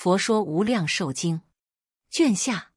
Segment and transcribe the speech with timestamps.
[0.00, 1.40] 佛说无量寿经
[2.08, 2.70] 卷下，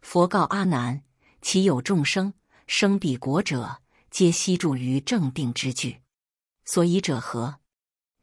[0.00, 1.02] 佛告阿难：
[1.42, 2.32] 其有众生
[2.66, 6.00] 生彼国者，皆悉住于正定之具。
[6.64, 7.56] 所以者何？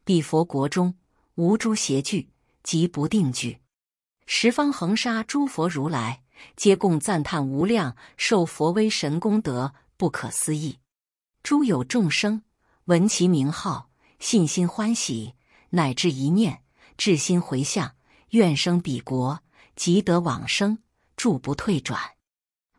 [0.02, 0.96] 彼佛国中
[1.36, 2.30] 无诸邪具
[2.64, 3.60] 及不定具。
[4.26, 6.24] 十方恒沙诸佛如来，
[6.56, 10.80] 皆共赞叹无量寿佛威神功德不可思议。
[11.44, 12.42] 诸有众生
[12.86, 15.36] 闻其名号，信心欢喜，
[15.70, 16.64] 乃至一念。
[17.04, 17.96] 至心回向，
[18.30, 19.40] 愿生彼国，
[19.74, 20.78] 即得往生，
[21.16, 22.00] 住不退转。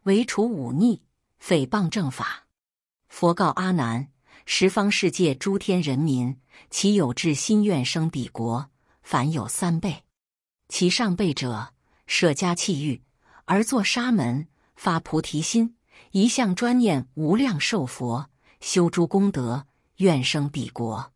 [0.03, 1.03] 唯除忤逆、
[1.41, 2.47] 诽谤正法。
[3.09, 4.13] 佛告阿难：
[4.45, 6.39] 十方世界诸天人民，
[6.69, 8.69] 其有至心愿生彼国，
[9.01, 10.05] 凡有三辈。
[10.69, 11.73] 其上辈者，
[12.07, 13.03] 舍家弃欲，
[13.43, 15.75] 而作沙门，发菩提心，
[16.11, 18.29] 一向专念无量寿佛，
[18.61, 19.67] 修诸功德，
[19.97, 21.11] 愿生彼国。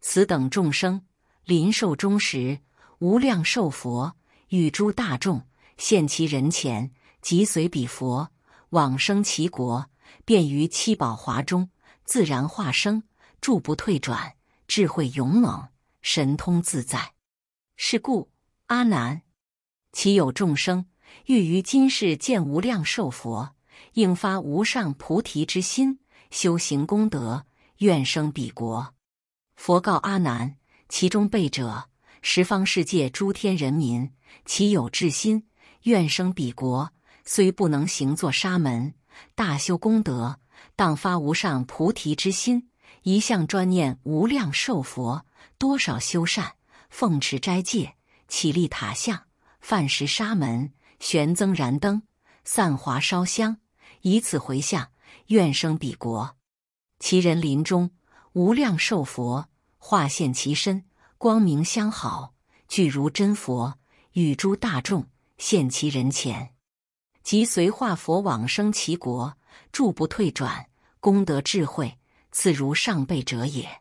[0.00, 1.06] 此等众生。
[1.44, 2.60] 临寿终时，
[2.98, 4.14] 无量寿佛
[4.48, 5.46] 与诸大众
[5.78, 8.30] 现其人前，即随彼佛
[8.70, 9.90] 往生其国，
[10.24, 11.70] 便于七宝华中
[12.04, 13.02] 自然化生，
[13.40, 14.34] 住不退转，
[14.68, 15.68] 智慧勇猛，
[16.02, 17.14] 神通自在。
[17.76, 18.30] 是故
[18.66, 19.22] 阿难，
[19.92, 20.86] 其有众生
[21.26, 23.56] 欲于今世见无量寿佛，
[23.94, 25.98] 应发无上菩提之心，
[26.30, 27.46] 修行功德，
[27.78, 28.94] 愿生彼国。
[29.56, 30.59] 佛告阿难。
[30.90, 31.88] 其中辈者，
[32.20, 34.10] 十方世界诸天人民，
[34.44, 35.46] 其有至心
[35.84, 36.90] 愿生彼国，
[37.24, 38.92] 虽不能行作沙门，
[39.36, 40.40] 大修功德，
[40.74, 42.68] 当发无上菩提之心，
[43.02, 45.24] 一向专念无量寿佛，
[45.58, 46.54] 多少修善，
[46.90, 47.94] 奉持斋戒，
[48.26, 49.22] 起立塔像，
[49.60, 52.02] 饭食沙门，悬增燃灯，
[52.42, 53.58] 散华烧香，
[54.02, 54.88] 以此回向，
[55.28, 56.34] 愿生彼国。
[56.98, 57.92] 其人临终，
[58.32, 59.46] 无量寿佛。
[59.82, 60.84] 化现其身，
[61.18, 62.34] 光明相好，
[62.68, 63.78] 具如真佛，
[64.12, 65.06] 与诸大众
[65.38, 66.54] 现其人前，
[67.24, 69.36] 即随化佛往生其国，
[69.72, 70.66] 住不退转，
[71.00, 71.98] 功德智慧
[72.30, 73.80] 次如上辈者也。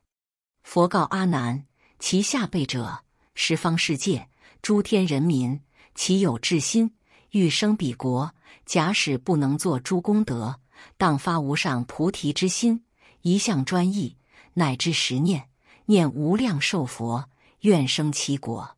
[0.64, 1.68] 佛告阿难：
[2.00, 3.04] 其下辈者，
[3.36, 4.30] 十方世界
[4.62, 5.62] 诸天人民，
[5.96, 6.96] 其有至心
[7.32, 8.34] 欲生彼国，
[8.66, 10.62] 假使不能作诸功德，
[10.98, 12.86] 当发无上菩提之心，
[13.22, 14.16] 一向专意，
[14.54, 15.49] 乃至十念。
[15.90, 18.78] 念无量寿佛，愿生其国。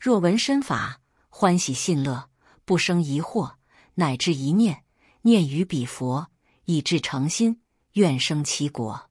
[0.00, 2.30] 若闻身法，欢喜信乐，
[2.64, 3.56] 不生疑惑，
[3.96, 4.82] 乃至一念，
[5.20, 6.28] 念于彼佛，
[6.64, 7.60] 以至诚心，
[7.92, 9.10] 愿生其国。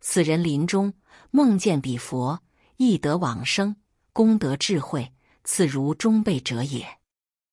[0.00, 0.94] 此人临终
[1.32, 2.44] 梦见彼佛，
[2.76, 3.74] 亦得往生，
[4.12, 5.12] 功德智慧
[5.42, 6.86] 次如中辈者也。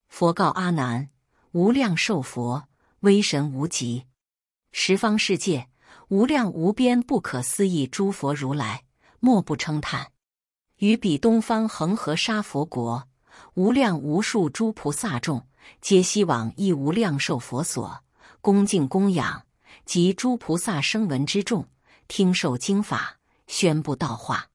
[0.08, 1.10] 佛告阿难：
[1.50, 2.68] 无量寿佛，
[3.00, 4.04] 威神无极，
[4.70, 5.68] 十方世界
[6.10, 8.85] 无量无边不可思议诸佛如来。
[9.26, 10.12] 莫不称叹，
[10.76, 13.08] 于彼东方恒河沙佛国，
[13.54, 15.48] 无量无数诸菩萨众，
[15.80, 18.04] 皆悉往亦无量寿佛所，
[18.40, 19.44] 恭敬供养，
[19.84, 21.68] 及诸菩萨声闻之众，
[22.06, 24.50] 听受经法，宣布道化。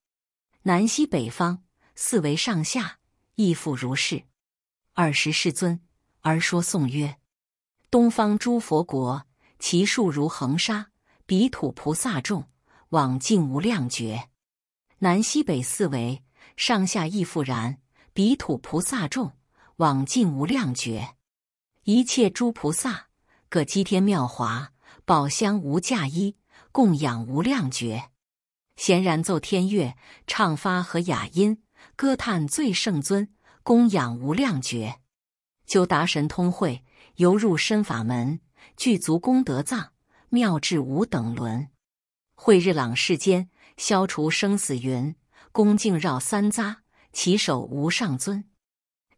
[0.62, 1.64] 南西北方
[1.96, 3.00] 四维上下
[3.36, 4.24] 亦复如是。
[4.94, 5.82] 尔时世尊
[6.22, 7.18] 而说颂曰：
[7.90, 9.26] 东方诸佛国，
[9.60, 10.92] 其数如恒沙，
[11.26, 12.48] 彼土菩萨众
[12.92, 14.30] 往尽无量觉。
[15.04, 16.22] 南西北四维
[16.56, 17.80] 上下亦复然，
[18.14, 19.32] 彼土菩萨众
[19.78, 21.16] 往尽无量觉。
[21.86, 23.08] 一切诸菩萨
[23.50, 24.74] 各积天妙华
[25.04, 26.36] 宝香无价衣，
[26.72, 28.12] 供养无量觉。
[28.76, 29.96] 闲然奏天乐，
[30.28, 31.64] 唱发和雅音，
[31.96, 33.34] 歌叹最圣尊，
[33.64, 35.00] 供养无量觉。
[35.66, 36.86] 究达神通慧，
[37.16, 38.40] 犹入身法门，
[38.78, 39.94] 具足功德藏，
[40.30, 41.70] 妙智无等伦。
[42.36, 43.50] 慧日朗世间。
[43.82, 45.16] 消除生死云，
[45.52, 46.76] 恭敬绕三匝，
[47.14, 48.48] 其首无上尊。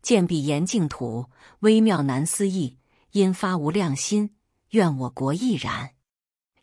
[0.02, 1.26] 见彼严净土，
[1.60, 2.78] 微妙难思议，
[3.12, 4.38] 因发无量心，
[4.70, 5.96] 愿我国亦然。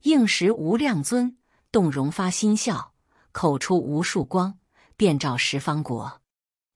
[0.04, 1.36] 应时无量尊，
[1.70, 2.94] 动容发心笑，
[3.32, 4.58] 口出无数光，
[4.96, 6.22] 遍照十方国。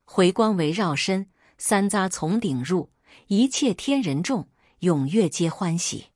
[0.05, 2.93] 回光围绕身，三匝从顶入，
[3.29, 4.50] 一切天人众
[4.81, 6.09] 踊跃皆欢喜。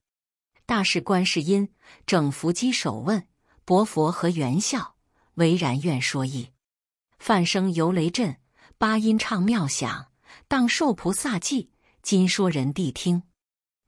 [0.66, 1.72] 大士观世音
[2.05, 3.26] 整伏稽首问，
[3.64, 4.96] 薄佛何缘笑？
[5.38, 6.50] 唯然愿说意，
[7.20, 8.37] 梵声犹雷震，
[8.76, 10.08] 八音唱妙响，
[10.49, 11.70] 当受菩萨记，
[12.02, 13.23] 今说人谛听。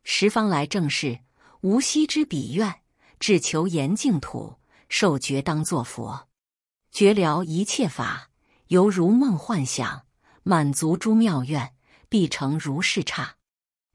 [0.04, 1.18] 十方来正士，
[1.62, 2.82] 无悉之彼愿，
[3.18, 6.28] 至求严净土，受觉当作佛。
[6.92, 8.30] 觉了一切法，
[8.68, 10.06] 犹如梦幻想，
[10.44, 11.74] 满足诸妙愿，
[12.08, 13.34] 必成如是刹。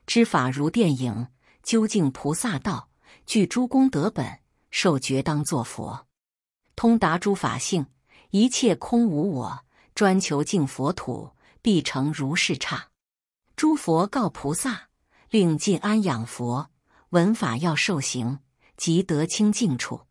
[0.05, 1.29] 知法如电影，
[1.63, 2.89] 究竟菩萨道，
[3.25, 4.39] 具诸功德本，
[4.71, 6.05] 受觉当作佛。
[6.75, 7.85] 通达诸法性，
[8.31, 11.31] 一切空无我，专求净佛土，
[11.61, 12.89] 必成如是刹。
[13.55, 14.89] 诸佛告菩萨，
[15.29, 16.69] 令尽安养佛，
[17.09, 18.39] 闻法要受行，
[18.75, 20.01] 即得清净处。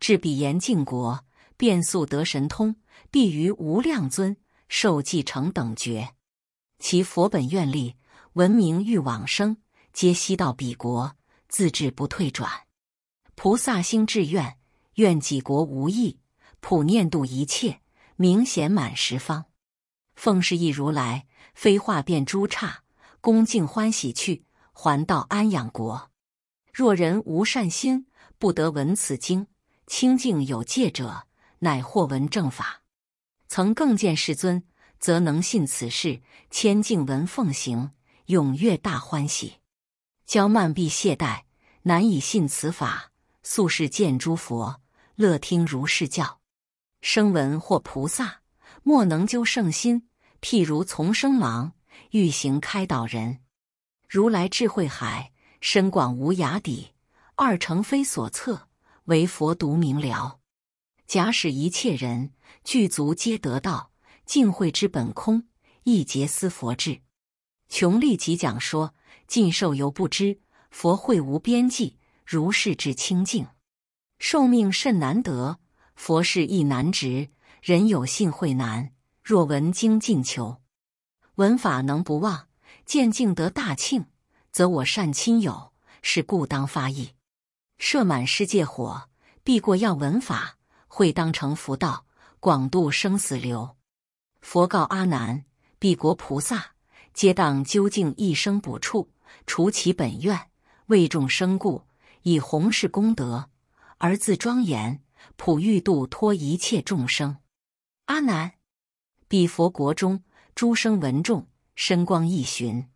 [0.00, 1.24] 至彼严净国，
[1.56, 2.74] 便速得神通，
[3.12, 4.36] 必于无量尊
[4.68, 6.14] 受继承等觉。
[6.80, 7.94] 其佛本愿力，
[8.32, 9.58] 闻名欲往生，
[9.92, 11.14] 皆悉到彼国，
[11.48, 12.50] 自致不退转。
[13.36, 14.58] 菩萨心志愿，
[14.94, 16.18] 愿己国无异，
[16.60, 17.80] 普念度一切，
[18.16, 19.46] 明显满十方。
[20.14, 22.82] 奉是一如来，非化变诸刹，
[23.20, 26.10] 恭敬欢喜去，还到安养国。
[26.72, 28.06] 若人无善心，
[28.38, 29.46] 不得闻此经。
[29.86, 31.26] 清净有戒者，
[31.58, 32.82] 乃获闻正法。
[33.48, 34.62] 曾更见世尊，
[34.98, 37.90] 则能信此事，千敬闻奉行，
[38.26, 39.60] 踊跃大欢喜。
[40.26, 41.42] 骄慢必懈怠，
[41.82, 43.12] 难以信此法。
[43.42, 44.80] 宿世见诸佛，
[45.16, 46.40] 乐听如是教。
[47.00, 48.42] 声闻或菩萨，
[48.82, 50.08] 莫能究圣心。
[50.40, 51.72] 譬如丛生芒，
[52.10, 53.40] 欲行开导人。
[54.08, 56.92] 如来智慧海，深广无涯底，
[57.34, 58.68] 二乘非所测。
[59.06, 60.38] 唯佛独明了。
[61.08, 62.32] 假使一切人
[62.62, 63.90] 具足皆得道，
[64.24, 65.48] 尽慧之本空，
[65.82, 67.00] 亦竭思佛智。
[67.68, 68.94] 穷力即讲说，
[69.26, 73.46] 尽受犹不知佛慧无边际，如是之清净。
[74.24, 75.58] 寿命甚难得，
[75.96, 77.30] 佛事亦难值。
[77.60, 80.62] 人有信会难，若闻经尽求，
[81.34, 82.46] 闻法能不忘，
[82.84, 84.06] 见净得大庆，
[84.52, 85.72] 则我善亲友，
[86.02, 87.10] 是故当发意。
[87.78, 89.08] 摄满世界火，
[89.42, 92.06] 避过要闻法，会当成佛道，
[92.38, 93.76] 广度生死流。
[94.40, 95.44] 佛告阿难：
[95.80, 96.74] 彼国菩萨，
[97.12, 99.10] 皆当究竟一生补处，
[99.48, 100.38] 除其本愿，
[100.86, 101.82] 为众生故，
[102.22, 103.50] 以弘誓功德，
[104.04, 105.00] 而自庄严，
[105.36, 107.36] 普欲度脱一切众生。
[108.06, 108.54] 阿难，
[109.28, 110.24] 彼佛国中，
[110.56, 111.46] 诸声闻众，
[111.76, 112.90] 身光一寻，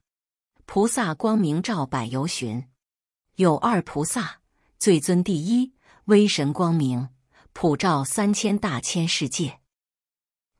[0.64, 2.66] 菩萨光明照百由旬，
[3.36, 4.40] 有二菩萨。
[4.80, 5.74] 最尊第一，
[6.06, 7.10] 威神光明，
[7.52, 9.60] 普照三千大千世界。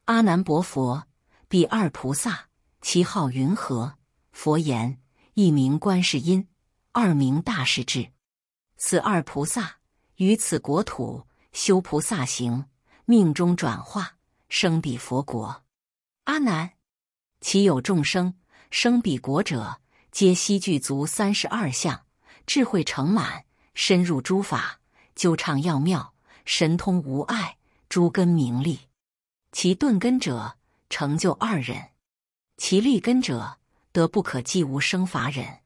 [0.05, 1.09] 阿难薄佛，
[1.49, 2.47] 彼二菩萨，
[2.81, 3.99] 其号云何？
[4.31, 5.01] 佛言：
[5.35, 6.47] 一名观世音，
[6.93, 8.13] 二名大势至。
[8.77, 9.79] 此二菩萨
[10.17, 12.65] 于此国土修菩萨行，
[13.05, 14.17] 命中转化，
[14.49, 15.63] 生彼佛国。
[16.25, 16.73] 阿难，
[17.41, 18.35] 其有众生
[18.71, 19.81] 生彼国者，
[20.11, 22.07] 皆悉具足三十二相，
[22.47, 23.45] 智慧成满。
[23.75, 24.81] 深入诸法，
[25.15, 26.15] 究畅要妙，
[26.47, 27.59] 神通无碍，
[27.91, 28.89] 诸根明利。
[29.53, 30.57] 其顿根者，
[30.89, 31.91] 成就二人；
[32.57, 33.59] 其利根者，
[33.93, 35.61] 得不可计无生法忍。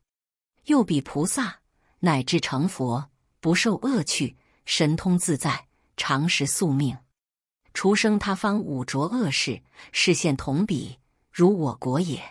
[0.65, 1.61] 又彼菩萨，
[2.01, 4.37] 乃至成佛，不受恶趣，
[4.73, 6.97] 神通自在，常时宿命。
[7.75, 11.01] 除生他方五浊恶世，视现同彼，
[11.33, 12.23] 如我国也。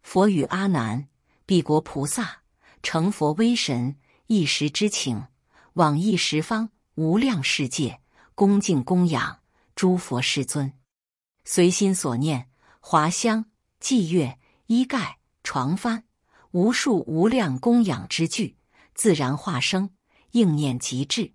[0.00, 1.08] 佛与阿难：
[1.44, 2.42] 彼国菩萨
[2.80, 3.96] 成佛威神。
[4.28, 5.26] 一时之情，
[5.72, 8.00] 往诣十方无量世界，
[8.36, 9.40] 恭敬供养
[9.74, 10.72] 诸佛世尊，
[11.44, 12.48] 随心所念，
[12.78, 13.46] 华香、
[13.80, 16.04] 伎乐、衣盖、床幡，
[16.52, 18.58] 无数无量供养之具，
[18.94, 19.90] 自然化生，
[20.30, 21.34] 应念即至，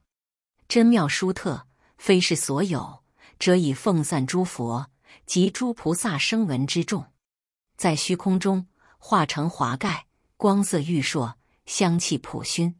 [0.69, 1.65] 真妙殊特，
[1.97, 2.99] 非是所有，
[3.39, 4.91] 者以奉散诸佛
[5.25, 7.07] 及诸菩萨声闻之众，
[7.75, 8.67] 在虚空中
[8.99, 10.05] 化成华盖，
[10.37, 11.33] 光色煜烁，
[11.65, 12.79] 香气普熏。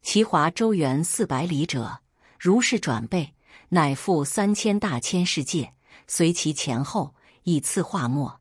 [0.00, 2.00] 其华周圆四百里者，
[2.38, 3.34] 如是转倍，
[3.68, 5.74] 乃复三千大千世界，
[6.06, 8.40] 随其前后，以次化没。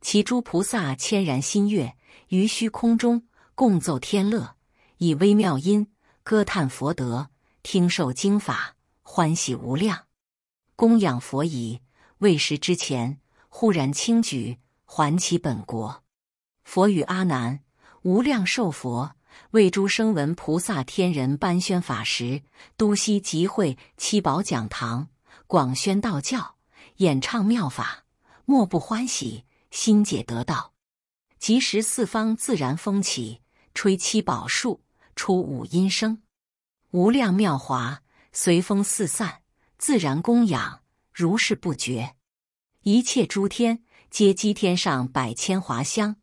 [0.00, 1.94] 其诸菩萨千然心悦，
[2.28, 4.56] 于虚空中共奏天乐，
[4.96, 7.28] 以微妙音歌叹佛德，
[7.64, 10.04] 听受经法，欢喜无量。
[10.76, 11.80] 供养佛已，
[12.18, 13.18] 未时之前，
[13.48, 16.04] 忽然轻举，还其本国。
[16.62, 17.60] 佛与阿难：
[18.02, 19.16] 无量寿佛。
[19.52, 22.42] 为诸声闻菩萨天人颁宣法时，
[22.76, 25.08] 都悉集会七宝讲堂，
[25.46, 26.56] 广宣道教，
[26.98, 28.04] 演唱妙法，
[28.44, 30.74] 莫不欢喜，心解得道。
[31.38, 33.40] 即时四方自然风起，
[33.72, 34.82] 吹七宝树，
[35.16, 36.20] 出五音声，
[36.94, 39.40] 无量妙华随风四散，
[39.78, 40.82] 自然供养，
[41.12, 42.14] 如是不绝。
[42.82, 46.14] 一切诸天皆积天上百千华香，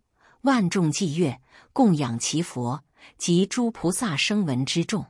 [0.44, 1.42] 万众祭乐，
[1.74, 2.86] 供养其佛。
[3.18, 5.08] 及诸菩萨声闻之众，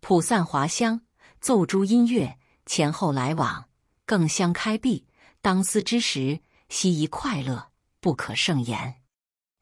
[0.00, 1.02] 普散华香，
[1.38, 3.68] 奏诸音乐，前后来往，
[4.06, 5.06] 更相开闭。
[5.42, 6.40] 当思之时，
[6.70, 9.02] 悉一快乐，不可胜言。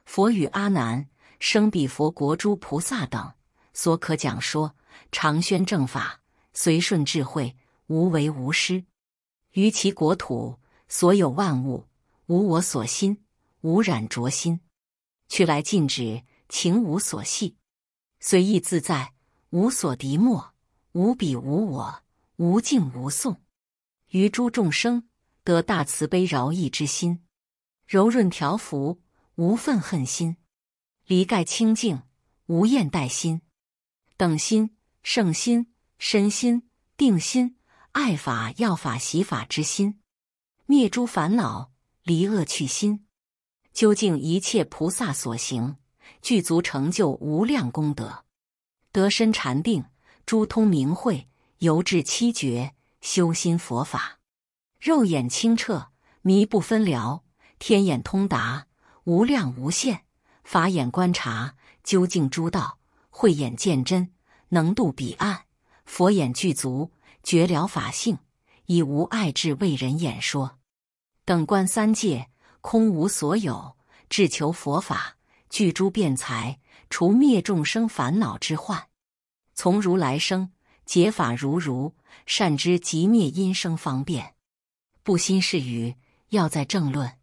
[0.04, 1.08] 佛语阿难：
[1.40, 3.32] 生彼佛国诸菩萨等，
[3.72, 4.76] 所可讲说，
[5.12, 6.20] 常宣正法，
[6.52, 8.84] 随顺智慧，无为无失。
[9.52, 11.86] 于其国土，所有万物，
[12.26, 13.24] 无我所心，
[13.62, 14.60] 无染着心，
[15.28, 17.56] 去来尽止，情无所系，
[18.20, 19.14] 随意自在，
[19.50, 20.52] 无所敌莫，
[20.92, 22.02] 无彼无我，
[22.36, 23.42] 无敬无送。
[24.10, 25.08] 于诸众生
[25.42, 27.24] 得大慈悲饶益之心，
[27.86, 29.00] 柔润调伏，
[29.36, 30.36] 无愤恨心，
[31.06, 32.02] 离盖清净，
[32.46, 33.42] 无厌怠心，
[34.16, 34.75] 等心、
[35.08, 37.54] 圣心、身心、定心，
[37.92, 40.00] 爱法、要法、喜法之心，
[40.66, 41.70] 灭诸烦恼，
[42.02, 43.06] 离恶去心，
[43.72, 45.76] 究竟一切菩萨所行，
[46.22, 48.24] 具足成就无量功德，
[48.90, 49.84] 得深禅定，
[50.26, 52.74] 诸通明慧，游至七觉。
[53.00, 54.18] 修心佛法，
[54.80, 57.22] 肉眼清澈，迷不分了；
[57.60, 58.66] 天眼通达，
[59.04, 59.98] 无量无限；
[60.42, 64.12] 法眼观察，究竟诸道；慧眼见真，
[64.48, 65.44] 能度彼岸；
[65.84, 68.18] 佛眼具足，觉了法性，
[68.66, 70.58] 以无爱智为人演说。
[71.24, 72.28] 等观三界，
[72.60, 73.76] 空无所有，
[74.08, 75.16] 至求佛法，
[75.50, 76.60] 具诸辩才，
[76.90, 78.88] 除灭众生烦恼之患，
[79.54, 80.52] 从如来生。
[80.84, 84.36] 解法如如，善知即灭因生方便，
[85.02, 85.96] 不心是语，
[86.28, 87.18] 要在正论，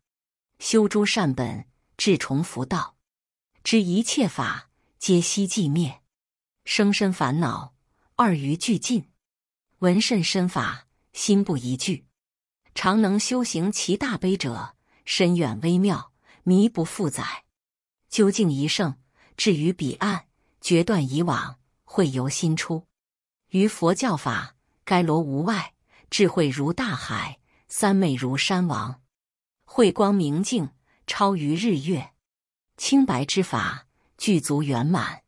[0.59, 1.65] 修诸善本，
[1.95, 2.97] 至重福道，
[3.63, 6.01] 知一切法皆悉寂灭，
[6.65, 7.73] 生身烦恼
[8.15, 9.09] 二余俱尽，
[9.79, 12.05] 闻甚深法，心不疑惧，
[12.73, 17.43] 常能修行其大悲者，深远微妙，弥不复载，
[18.09, 18.95] 究竟一圣，
[19.35, 20.27] 至于彼岸，
[20.61, 22.87] 决断以往，会由心出。
[23.49, 24.55] 于佛教法，
[24.85, 25.73] 该罗无外，
[26.09, 29.01] 智慧如大海，三昧如山王，
[29.65, 30.69] 慧光明净，
[31.07, 32.13] 超于日月，
[32.77, 35.22] 清白之法，具足圆满，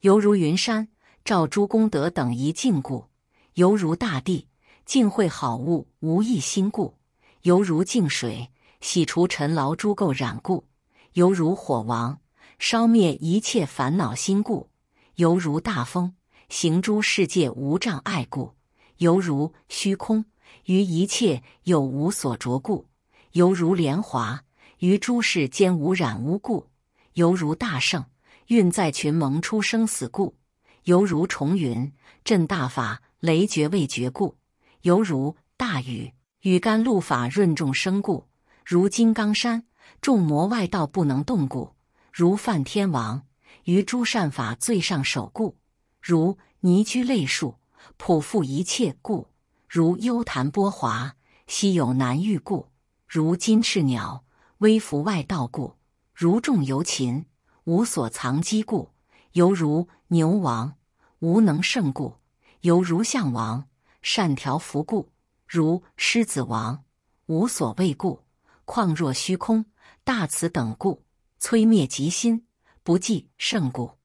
[0.00, 0.88] 犹如云山
[1.24, 3.10] 照诸功德等一净故；
[3.54, 4.48] 犹如大地
[4.86, 6.94] 净秽好物无一心故；
[7.42, 8.48] 犹如净水
[8.80, 10.64] 洗除尘劳诸垢染故；
[11.12, 12.18] 犹如火王
[12.58, 14.70] 烧灭一切烦恼心故；
[15.16, 16.14] 犹如大风。
[16.48, 18.54] 行诸世界无障碍故，
[18.96, 20.24] 犹如虚空
[20.64, 22.86] 于一切有无所着故；
[23.32, 24.42] 犹如莲华
[24.78, 26.66] 于诸世间无染污故；
[27.12, 28.04] 犹如大圣
[28.50, 30.34] 运在群蒙出生死故；
[30.82, 31.92] 犹如重云
[32.24, 34.34] 震大法雷绝未绝故；
[34.82, 38.26] 犹如大雨雨甘露法润众生故；
[38.66, 39.66] 如金刚山
[40.00, 41.76] 众魔外道不能动故；
[42.12, 43.22] 如梵天王
[43.66, 45.56] 于诸善法最上首故。
[46.02, 47.54] 如泥居类树，
[47.98, 49.28] 普覆一切故；
[49.68, 51.14] 如优昙波华，
[51.46, 52.66] 稀有难遇故；
[53.06, 54.24] 如金翅鸟，
[54.58, 55.76] 微服外道故；
[56.12, 57.26] 如众游禽，
[57.70, 58.90] 无所藏积故；
[59.34, 60.74] 犹如牛王，
[61.20, 62.18] 无能胜故；
[62.62, 63.68] 犹如象王，
[64.02, 65.12] 善调伏故；
[65.46, 66.82] 如狮子王，
[67.26, 68.24] 无所畏故；
[68.64, 69.66] 况若虚空，
[70.02, 71.04] 大慈等故；
[71.40, 72.44] 摧灭极心，
[72.82, 73.98] 不计胜故；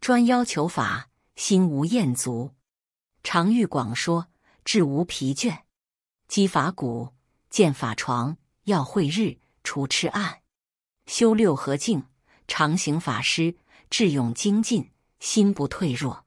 [0.00, 1.08] 专要求法。
[1.34, 2.50] 心无厌足，
[3.22, 4.26] 常欲广说，
[4.62, 5.62] 志无疲倦。
[6.28, 7.14] 积法谷，
[7.48, 10.42] 建法床，要会日，除痴暗。
[11.06, 12.04] 修六合境，
[12.50, 13.54] 常行法师，
[13.90, 14.90] 智勇精进，
[15.20, 16.26] 心不退弱。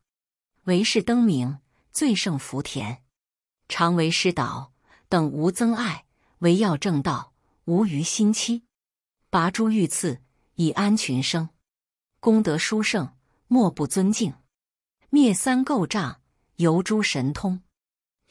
[0.63, 1.59] 为是灯明，
[1.91, 3.03] 最胜福田。
[3.67, 4.71] 常为师导，
[5.09, 6.05] 等无增碍。
[6.39, 7.33] 唯要正道，
[7.65, 8.63] 无余心期。
[9.29, 10.21] 拔诸欲刺，
[10.55, 11.49] 以安群生。
[12.21, 13.13] 功德殊胜，
[13.47, 14.33] 莫不尊敬。
[15.09, 16.21] 灭三垢障，
[16.55, 17.61] 由诸神通，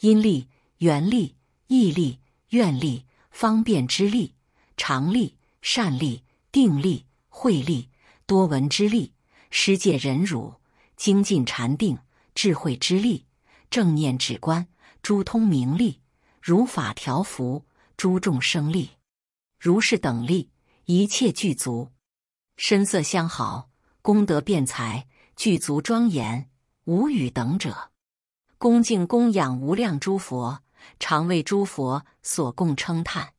[0.00, 4.34] 因力、缘力、意力、愿力、方便之力、
[4.78, 7.88] 常力、善力、定力、慧力、
[8.26, 9.14] 多闻之力、
[9.50, 10.54] 施戒忍辱、
[10.96, 11.98] 精进禅定、
[12.34, 13.24] 智慧之力、
[13.70, 14.68] 正念止观、
[15.02, 16.02] 诸通明力、
[16.42, 17.64] 如法调伏、
[17.96, 18.90] 诸众生力，
[19.58, 20.50] 如是等力，
[20.84, 21.90] 一切具足，
[22.56, 23.70] 身色相好，
[24.02, 26.50] 功德辩才，具足庄严。
[26.84, 27.92] 无与等者，
[28.58, 30.62] 恭敬供养无量诸佛，
[30.98, 33.34] 常为诸佛所供称叹。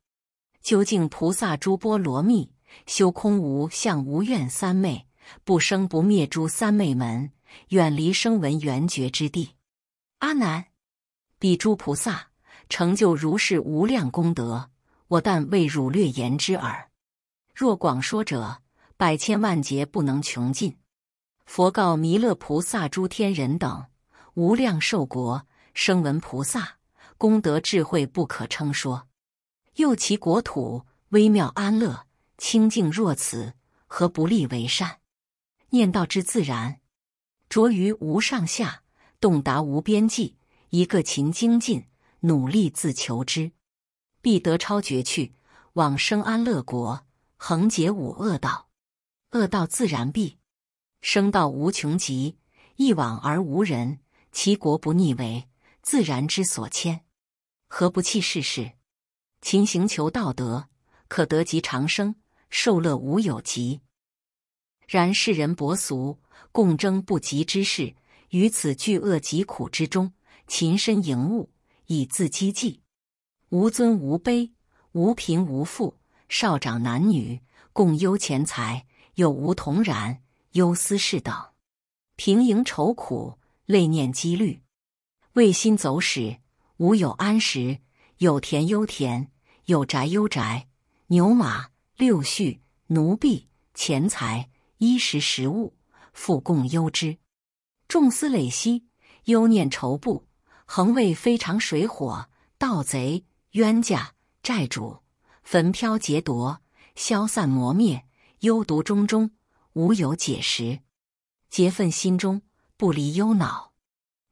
[0.62, 2.53] 究竟菩萨诸波罗蜜，
[2.86, 5.06] 修空无相无愿三昧，
[5.44, 7.32] 不生不灭诸三昧门，
[7.68, 9.50] 远离声闻缘觉之地。
[10.18, 10.66] 阿难，
[11.38, 12.28] 彼诸菩萨
[12.68, 14.70] 成就如是无量功德，
[15.08, 16.90] 我但为汝略言之耳。
[17.54, 18.62] 若广说者，
[18.96, 20.76] 百千万劫不能穷尽。
[21.46, 23.86] 佛告弥勒菩萨：诸天人等，
[24.34, 26.76] 无量寿国，声闻菩萨
[27.18, 29.08] 功德智慧不可称说。
[29.76, 32.03] 又其国土微妙安乐
[32.38, 33.54] 清净若此，
[33.86, 35.00] 何不立为善？
[35.70, 36.80] 念道之自然，
[37.48, 38.82] 着于无上下，
[39.20, 40.36] 洞达无边际。
[40.70, 41.86] 一个勤精进，
[42.20, 43.52] 努力自求之，
[44.20, 45.34] 必得超绝去。
[45.74, 48.68] 往生安乐国，恒解五恶道，
[49.30, 50.38] 恶道自然毕；
[51.00, 52.38] 生道无穷极，
[52.76, 54.00] 一往而无人，
[54.32, 55.48] 其国不逆为，
[55.82, 57.04] 自然之所迁。
[57.68, 58.72] 何不弃世事，
[59.40, 60.68] 勤行求道德，
[61.08, 62.16] 可得及长生，
[62.56, 63.80] 受乐无有极。
[64.86, 66.20] 然世人薄俗，
[66.52, 67.96] 共争不及之事，
[68.30, 70.12] 于此巨恶疾苦之中，
[70.46, 71.50] 勤身营务，
[71.86, 72.80] 以自积济。
[73.48, 74.52] 无尊无卑，
[74.92, 75.96] 无贫无富，
[76.28, 77.42] 少长男女，
[77.72, 81.34] 共忧钱财，有无同然，忧思事等，
[82.14, 84.62] 平营愁苦，累念积虑，
[85.32, 86.38] 为心走使，
[86.76, 87.80] 无有安食，
[88.18, 89.28] 有田忧田，
[89.64, 90.68] 有宅忧宅，
[91.08, 95.76] 牛马六畜奴婢钱财衣食食物，
[96.12, 97.18] 复共忧之，
[97.86, 98.86] 众思累息，
[99.26, 100.26] 忧念愁怖，
[100.64, 103.24] 恒为非常水火盗贼。
[103.52, 105.04] 冤家债主，
[105.44, 106.60] 焚漂劫夺，
[106.96, 108.04] 消散磨灭，
[108.40, 109.30] 忧毒中中，
[109.74, 110.80] 无有解时。
[111.48, 112.42] 结愤心中，
[112.76, 113.72] 不离忧恼，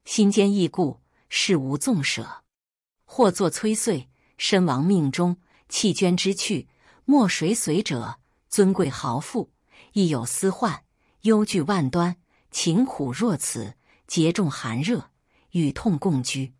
[0.03, 2.43] 心坚意固，事无纵舍。
[3.05, 5.37] 或作摧碎，身亡命终，
[5.69, 6.67] 弃捐之去，
[7.05, 8.19] 莫谁随者。
[8.49, 9.51] 尊贵豪富，
[9.93, 10.83] 亦有私患，
[11.21, 12.17] 忧惧万端，
[12.51, 13.73] 勤苦若此，
[14.05, 15.09] 节重寒热，
[15.51, 16.53] 与痛共居，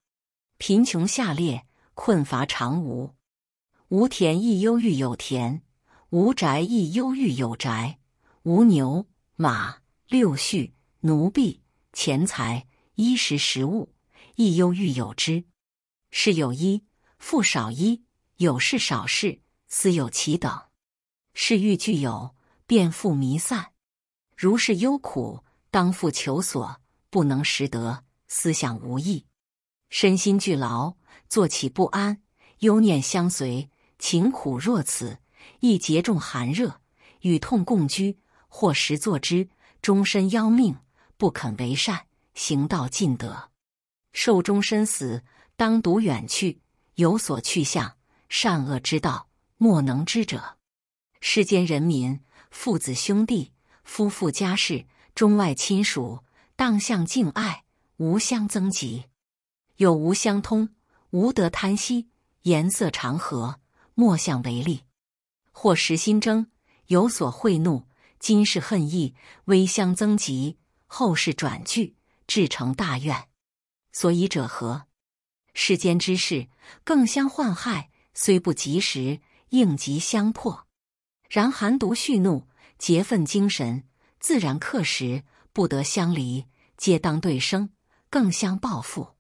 [0.58, 1.68] 贫穷下劣。
[1.96, 3.14] 困乏常无，
[3.90, 5.62] 无田亦忧郁有田；
[6.10, 8.00] 无宅亦忧郁有宅；
[8.42, 11.62] 无牛马六畜奴婢
[11.94, 13.94] 钱财衣食食物，
[14.38, 15.44] 亦忧郁有之。
[16.10, 16.84] 事有一，
[17.20, 18.02] 富少一；
[18.38, 19.40] 有事少事，
[19.75, 20.65] 斯有其等。
[21.34, 22.36] 是欲具有，
[22.68, 23.72] 便复弥散。
[24.38, 29.25] 如是忧苦，当复求索，不能实得，思想无益，
[29.89, 30.94] 身心俱劳。
[31.27, 32.22] 坐起不安，
[32.60, 35.18] 忧念相随，情苦若此，
[35.60, 36.80] 亦结重寒热，
[37.22, 38.20] 与痛共居。
[38.48, 39.50] 或时作之，
[39.82, 40.77] 终身夭命，
[41.18, 42.05] 不肯为善，
[42.36, 43.50] 行道尽德，
[44.12, 45.24] 寿终身死，
[45.55, 46.62] 当独远去，
[46.94, 47.98] 有所去向。
[48.29, 49.27] 善恶之道，
[49.64, 50.58] 莫能知者。
[51.22, 52.20] 世间人民，
[52.52, 53.54] 父子兄弟，
[53.86, 56.20] 夫妇家事，中外亲属，
[56.58, 57.64] 当相敬爱，
[57.96, 59.06] 无相争嫉，
[59.78, 60.76] 有无相通。
[61.12, 62.10] 无得贪惜，
[62.42, 63.62] 颜色常和，
[63.94, 64.82] 莫相为利；
[65.54, 66.48] 或时心争，
[66.88, 67.88] 有所贿怒，
[68.20, 71.96] 今世恨意，微相增疾，后世转惧，
[72.28, 73.30] 致成大怨。
[73.94, 74.88] 所以者何？
[75.54, 76.50] 世间之事，
[76.84, 79.22] 更相患害，虽不及时，
[79.53, 80.66] 应急相迫。
[81.29, 82.48] 然寒毒蓄怒，
[82.79, 83.83] 结愤精神，
[84.20, 87.70] 自然克时，不得相离，皆当对生，
[88.09, 89.16] 更相报复。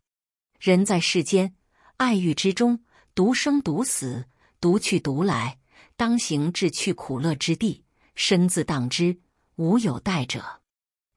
[0.59, 1.55] 人在世间。
[1.97, 4.25] 爱欲之中，独生独死，
[4.59, 5.59] 独去独来，
[5.95, 7.83] 当行至去苦乐之地，
[8.15, 9.19] 身自当之，
[9.57, 10.61] 无有待者。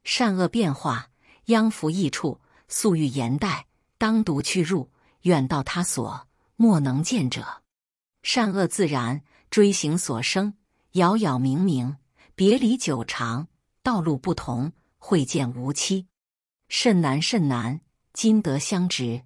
[0.05, 1.09] 善恶变化，
[1.47, 4.91] 殃福益处，素欲言待，当独去入，
[5.23, 7.63] 远到他所，莫能见者。
[8.29, 10.55] 善恶自然，追形所生，
[10.95, 11.95] 杳杳冥冥，
[12.35, 13.47] 别离久长，
[13.85, 16.09] 道路不同，会见无期，
[16.69, 19.23] 甚难甚难，今得相值。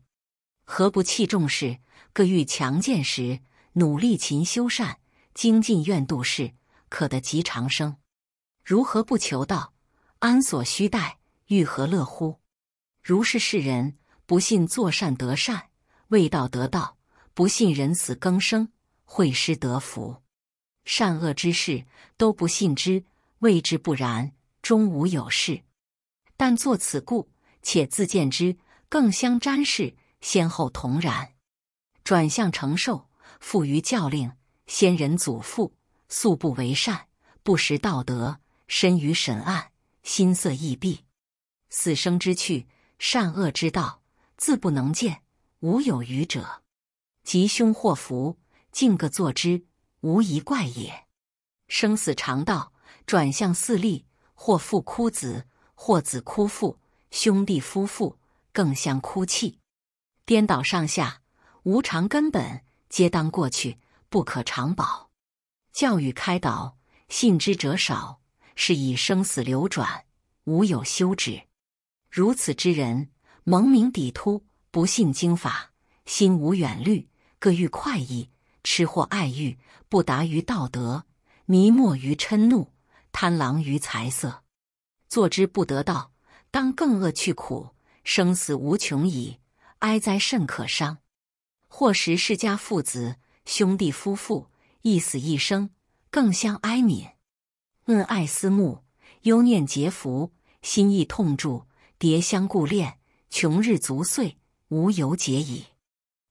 [0.64, 1.78] 何不弃众事，
[2.12, 3.40] 各欲强健时，
[3.72, 4.98] 努力勤修善，
[5.32, 6.52] 精进愿度世，
[6.90, 7.96] 可得极长生。
[8.62, 9.72] 如何不求道？
[10.18, 11.20] 安所须待？
[11.46, 12.38] 欲何乐乎？
[13.02, 15.70] 如是世人，不信作善得善，
[16.08, 16.98] 为道得道；
[17.32, 18.70] 不信人死更生，
[19.12, 20.22] 会施得福。
[20.84, 21.84] 善恶之事
[22.16, 23.04] 都不信之，
[23.40, 24.30] 谓之不然，
[24.62, 25.64] 终无有事。
[26.36, 27.28] 但作此故，
[27.60, 28.56] 且自见之，
[28.88, 29.96] 更相沾视。
[30.20, 31.32] 先后同然，
[32.04, 33.08] 转向承受，
[33.40, 34.32] 复于教令。
[34.68, 35.74] 先人祖父
[36.08, 37.08] 素不为善，
[37.42, 39.72] 不识道德，深于审案，
[40.04, 41.04] 心色易闭。
[41.68, 42.68] 死生之趣，
[43.00, 44.02] 善恶之道，
[44.36, 45.22] 自不能见，
[45.58, 46.62] 无有余者。
[47.24, 48.38] 吉凶祸福，
[48.72, 49.64] 尽各作之，
[50.00, 51.06] 无一怪也。
[51.68, 52.72] 生死常道，
[53.06, 56.78] 转向四立，或父哭子，或子哭父，
[57.10, 58.18] 兄弟夫妇
[58.52, 59.58] 更相哭泣。
[60.24, 61.22] 颠倒上下，
[61.64, 63.78] 无常根本，皆当过去，
[64.08, 65.10] 不可长保。
[65.72, 66.76] 教育开导，
[67.08, 68.20] 信之者少，
[68.54, 70.04] 是以生死流转，
[70.44, 71.42] 无有休止。
[72.08, 73.10] 如此之人，
[73.44, 75.72] 蒙名抵突，不信经法，
[76.06, 78.29] 心无远虑，各欲快意，
[78.62, 81.04] 痴惑爱欲，不达于道德，
[81.46, 82.72] 迷没于嗔怒，
[83.12, 84.42] 贪狼于财色，
[85.08, 86.12] 作之不得道，
[86.50, 87.70] 当更恶趣苦，
[88.04, 89.38] 生死无穷矣。
[89.80, 90.98] 哀哉甚可伤！
[91.66, 94.48] 或时世家父子兄弟夫妇
[94.82, 95.70] 一死一生，
[96.10, 97.12] 更相哀悯。
[97.86, 98.84] 恩爱思慕，
[99.22, 101.64] 忧念结福，心意痛注，
[101.98, 102.98] 迭相顾恋，
[103.30, 104.36] 穷日足岁，
[104.68, 105.64] 无由解矣。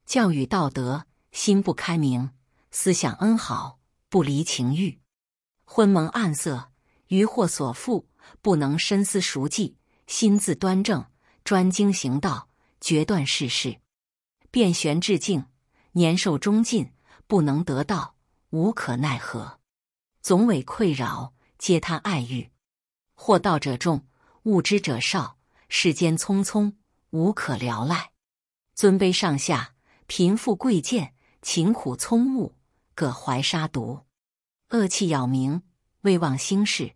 [0.06, 2.30] 教育道德，心不开明；
[2.72, 5.00] 思想恩好，不离情欲。
[5.64, 6.72] 昏蒙暗塞，
[7.08, 8.06] 渔惑所缚，
[8.42, 11.06] 不能深思熟计，心自端正，
[11.44, 12.50] 专精行道，
[12.82, 13.80] 决断世事，
[14.52, 15.46] 遍玄至静，
[15.92, 16.92] 年寿终尽，
[17.28, 18.16] 不能得道，
[18.50, 19.60] 无可奈何。
[20.22, 22.50] 总委困扰，皆贪爱欲。
[23.16, 24.06] 惑道者众，
[24.44, 25.38] 悟之者少。
[25.72, 26.74] 世间匆匆，
[27.12, 28.12] 无可聊赖。
[28.74, 29.76] 尊卑上下，
[30.08, 32.54] 贫富贵贱，勤苦聪悟，
[32.94, 34.02] 各怀杀毒。
[34.70, 35.62] 恶气扰民，
[36.02, 36.96] 未忘兴事，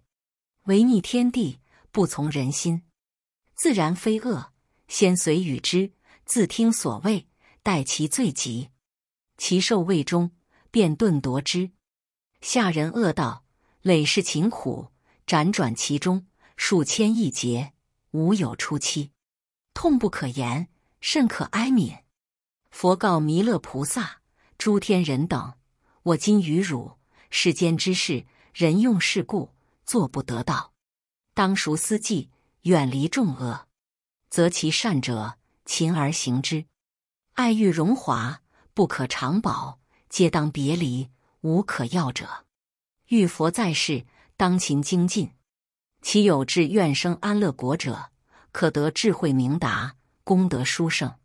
[0.66, 1.60] 违逆天地，
[1.92, 2.84] 不从人心。
[3.56, 4.52] 自然非恶，
[4.88, 5.94] 先随与之，
[6.26, 7.28] 自听所谓，
[7.64, 8.70] 待其罪极，
[9.38, 10.32] 其寿未终，
[10.70, 11.72] 便顿夺之。
[12.42, 13.46] 下人恶道，
[13.82, 14.90] 累世勤苦，
[15.26, 16.28] 辗转其中，
[16.58, 17.74] 数千亿劫，
[18.12, 19.12] 无有出期，
[19.74, 20.68] 痛不可言，
[21.00, 22.00] 甚可哀悯。
[22.70, 24.22] 佛告弥勒菩萨
[24.64, 25.56] ：“诸天人等，
[26.04, 26.94] 我今于汝，
[27.30, 29.50] 世间之事，人用世故，
[29.86, 30.72] 作不得道，
[31.34, 32.30] 当熟思计，
[32.62, 33.68] 远离众恶，
[34.30, 36.64] 择其善者，勤而行之。
[37.34, 38.42] 爱欲荣华，
[38.74, 41.10] 不可长保，皆当别离。”
[41.42, 42.46] 无可要者，
[43.08, 44.06] 欲佛在世，
[44.38, 45.32] 当勤精进。
[46.02, 48.12] 其有志愿生安乐国者，
[48.54, 51.16] 可得智慧明达，功德殊胜，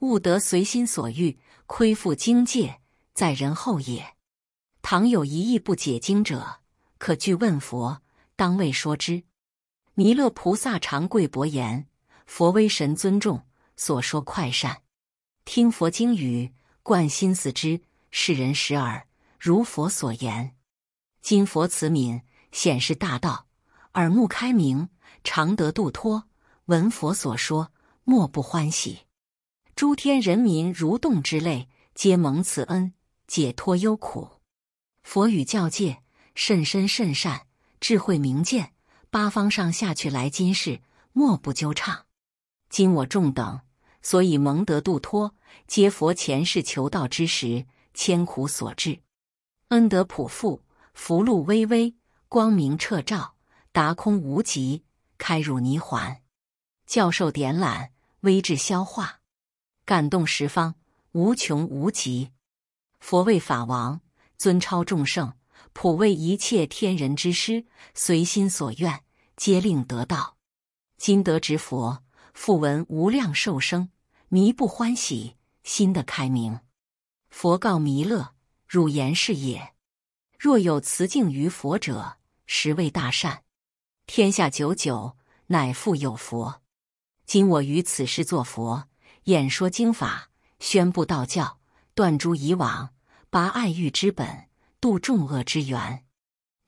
[0.00, 2.80] 悟得随心所欲，亏负经戒，
[3.12, 4.16] 在人后也。
[4.80, 6.60] 倘有一义不解经者，
[6.96, 8.00] 可具问佛，
[8.36, 9.24] 当为说之。
[9.92, 11.86] 弥勒菩萨常跪薄言
[12.26, 13.44] ：“佛威神尊重，
[13.76, 14.80] 所说快善，
[15.44, 19.06] 听佛经语，贯心思之，世人识耳。”
[19.38, 20.56] 如佛所言，
[21.20, 23.46] 今佛慈悯，显示大道，
[23.92, 24.88] 耳目开明，
[25.22, 26.24] 常得度脱。
[26.64, 27.70] 闻佛所说，
[28.04, 29.07] 莫不欢喜。
[29.78, 32.94] 诸天人民如动之类，皆蒙慈恩，
[33.28, 34.28] 解脱忧苦。
[35.04, 35.98] 佛语教诫
[36.34, 37.42] 甚深甚善，
[37.78, 38.72] 智慧明见，
[39.08, 40.80] 八方上下去来今世，
[41.12, 42.06] 莫不纠畅。
[42.68, 43.60] 今我众等
[44.02, 45.36] 所以蒙得度脱，
[45.68, 47.64] 皆佛前世求道之时，
[47.94, 49.02] 千苦所致。
[49.68, 50.60] 恩德普覆，
[50.92, 51.94] 福禄巍巍，
[52.28, 53.36] 光明彻照，
[53.70, 54.82] 达空无极，
[55.18, 56.20] 开入泥环，
[56.84, 59.17] 教授点览，微智消化，
[59.88, 60.74] 感动十方，
[61.12, 62.32] 无穷无极。
[63.00, 64.02] 佛为法王，
[64.36, 65.32] 尊超众圣，
[65.72, 69.02] 普为一切天人之师，随心所愿，
[69.34, 70.36] 皆令得道。
[70.98, 73.88] 今得值佛，复闻无量寿生，
[74.28, 76.60] 弥不欢喜，心的开明。
[77.30, 78.34] 佛告弥勒。
[78.66, 79.72] 汝言是也。
[80.38, 83.44] 若有慈敬于佛者，实为大善。
[84.04, 86.60] 天下久久，乃复有佛。
[87.24, 88.87] 今我于此世作佛，
[89.28, 91.58] 演说经法，宣布道教，
[91.94, 92.94] 断诸以往，
[93.28, 94.48] 拔爱欲之本，
[94.80, 96.06] 度众恶之源。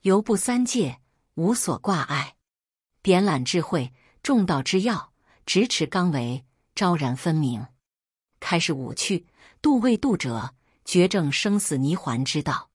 [0.03, 1.01] 犹不三界，
[1.37, 2.37] 无所挂碍。
[3.01, 5.15] 点览智慧，众道之要，
[5.47, 6.45] 执持纲维，
[6.75, 7.67] 昭然分明。
[8.41, 9.27] 开示五趣，
[9.63, 10.55] 度未度者。
[10.85, 12.71] 觉证生死泥环之道，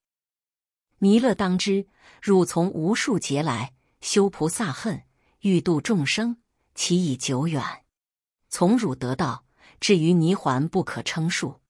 [0.99, 1.87] 弥勒当知，
[2.21, 5.03] 汝从无数劫来修菩萨恨，
[5.41, 6.37] 欲度众生，
[6.73, 7.61] 其已久远。
[8.47, 9.44] 从汝得道，
[9.79, 11.61] 至于泥环不可称数。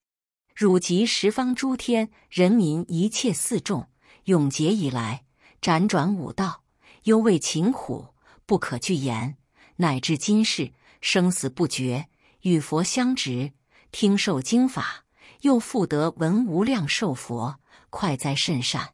[0.53, 3.89] 汝及十方诸天人民一切四众，
[4.25, 5.25] 永劫以来
[5.61, 6.63] 辗转五道，
[7.03, 8.09] 犹为勤苦，
[8.45, 9.37] 不可具言。
[9.77, 12.07] 乃至今世生死不绝，
[12.41, 13.51] 与佛相执，
[13.91, 15.05] 听受经法。
[15.41, 18.93] 又复得闻无量寿佛，快哉甚善，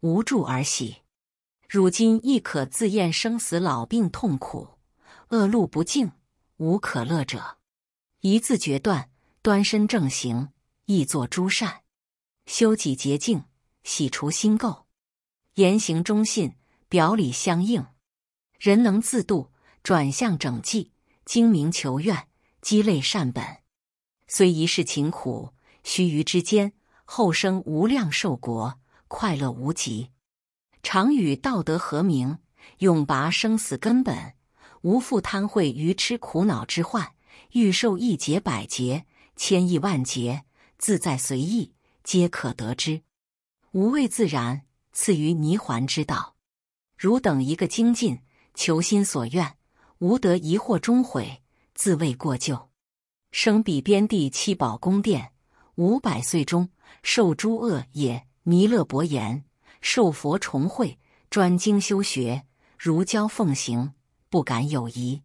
[0.00, 1.02] 无住而喜。
[1.68, 4.78] 汝今亦可自验生死老病痛苦，
[5.28, 6.12] 恶路不净，
[6.56, 7.58] 无可乐者。
[8.20, 9.10] 一字决断，
[9.42, 10.48] 端身正行，
[10.86, 11.82] 意作诸善，
[12.46, 13.44] 修己洁净，
[13.84, 14.84] 洗除心垢，
[15.54, 16.56] 言行忠信，
[16.88, 17.86] 表里相应。
[18.58, 19.52] 人能自度，
[19.82, 20.92] 转向整济，
[21.24, 22.28] 精明求愿，
[22.62, 23.44] 积累善本，
[24.26, 25.52] 虽一世勤苦。
[25.84, 26.72] 须臾之间，
[27.04, 30.10] 后生无量寿国，快乐无极。
[30.82, 32.38] 常与道德和鸣，
[32.78, 34.34] 永拔生死根本，
[34.80, 37.15] 无复贪恚愚痴苦恼之患。
[37.56, 40.44] 欲受一劫百劫，千亿万劫，
[40.76, 41.72] 自在随意，
[42.04, 43.00] 皆可得之。
[43.72, 46.36] 无畏自然，赐于泥环之道。
[46.98, 48.20] 汝等一个精进，
[48.52, 49.56] 求心所愿，
[50.00, 51.42] 无得疑惑终悔，
[51.74, 52.68] 自谓过旧。
[53.32, 55.32] 生彼边地七宝宫殿。
[55.76, 56.68] 五百岁中，
[57.02, 58.26] 受诸恶也。
[58.42, 59.46] 弥勒薄言，
[59.80, 60.98] 受佛重会，
[61.30, 62.44] 专精修学，
[62.78, 63.94] 如教奉行，
[64.28, 65.22] 不敢有疑。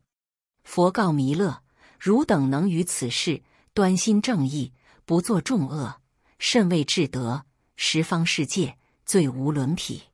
[0.63, 1.61] 佛告弥勒：
[2.03, 3.43] 汝等能于此事
[3.75, 4.73] 端心正义，
[5.05, 6.01] 不作众恶，
[6.39, 10.05] 甚为至德，十方世界最无伦匹。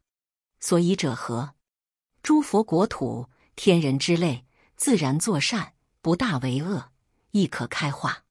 [0.59, 1.55] 所以者何？
[2.21, 4.45] 诸佛国土，天人之类，
[4.75, 6.91] 自然作善，不大为恶，
[7.31, 8.25] 亦可开化。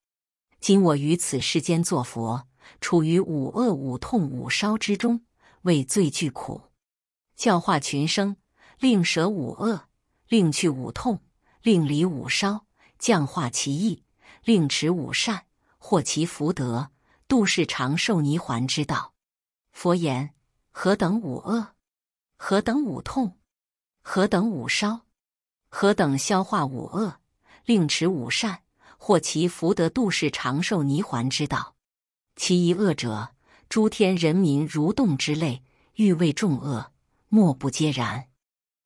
[0.61, 2.47] 今我于此世间作佛，
[2.83, 5.25] 处于五恶五痛五烧之中，
[5.63, 6.65] 为最具苦，
[7.35, 8.37] 教化群生，
[8.79, 9.89] 令舍五恶，
[10.29, 11.23] 令去五痛，
[11.63, 12.66] 令离五烧，
[12.99, 14.03] 降化其意，
[14.45, 15.47] 令持五善，
[15.79, 16.91] 获其福德，
[17.29, 19.13] 度世长寿泥环之道。
[19.73, 20.35] 佛言：
[20.71, 21.69] 何等五恶？
[22.37, 23.37] 何等五痛？
[24.03, 25.03] 何等五烧？
[25.69, 27.21] 何等消化五恶，
[27.65, 28.63] 令持五善，
[28.97, 31.75] 获其福德，度世长寿泥环之道？
[32.37, 33.35] 其一恶者，
[33.69, 35.63] 诸天人民蠕动之类，
[35.95, 36.93] 欲为众恶，
[37.29, 38.29] 莫不皆然。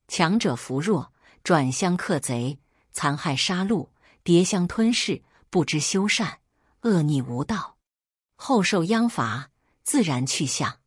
[0.09, 1.13] 强者扶弱，
[1.45, 2.59] 转相克贼，
[2.93, 3.89] 残害杀戮，
[4.25, 6.41] 迭相吞噬，不知修善，
[6.83, 7.77] 恶逆无道，
[8.37, 9.51] 后受殃罚，
[9.83, 10.81] 自然去向。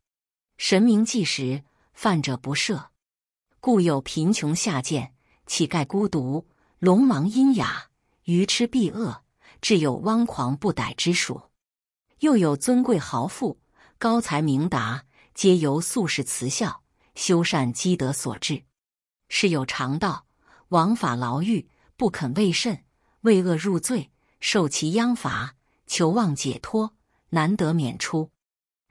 [0.58, 2.88] 神明计时，犯者不赦。
[3.60, 5.14] 故有贫穷下贱、
[5.46, 6.48] 乞丐孤独、
[6.80, 7.90] 龙盲瘖哑、
[8.26, 9.24] 愚痴鄙恶，
[9.62, 11.50] 至有汪狂不逮之属。
[12.20, 13.60] 又有尊贵豪富、
[13.98, 16.84] 高才明达，皆由宿世慈孝、
[17.16, 18.64] 修善积德所致。
[19.28, 20.26] 是有常道，
[20.70, 21.68] 枉法牢狱，
[21.98, 22.84] 不肯为慎，
[23.24, 25.56] 为恶入罪，受其殃罚，
[25.88, 26.94] 求望解脱，
[27.30, 28.32] 难得免出。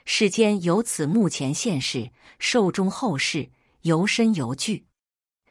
[0.05, 3.51] 世间有此目前现世，寿终后世，
[3.83, 4.87] 由身由具，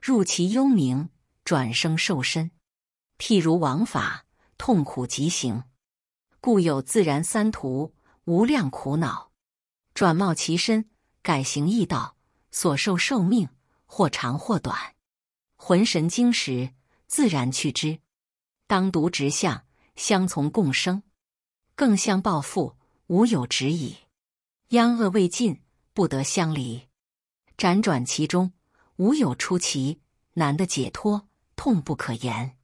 [0.02, 1.10] 入其幽冥，
[1.46, 2.52] 转生受身，
[3.18, 4.26] 譬如王法，
[4.58, 5.64] 痛苦极刑。
[6.40, 7.94] 故有自然三途，
[8.26, 9.32] 无量苦恼，
[9.94, 10.90] 转貌其身，
[11.22, 12.16] 改行易道，
[12.50, 13.48] 所受寿命
[13.86, 14.96] 或长或短，
[15.56, 16.74] 魂神精实，
[17.06, 18.00] 自然去之。
[18.72, 19.66] 当独直向，
[19.98, 21.04] 相从共生，
[21.76, 23.98] 更相报复，无有止矣。
[24.70, 25.60] 殃恶未尽，
[25.94, 26.88] 不得相离。
[27.58, 28.54] 辗转其中，
[28.96, 30.00] 无有出期，
[30.36, 32.56] 难得解脱，痛不可言。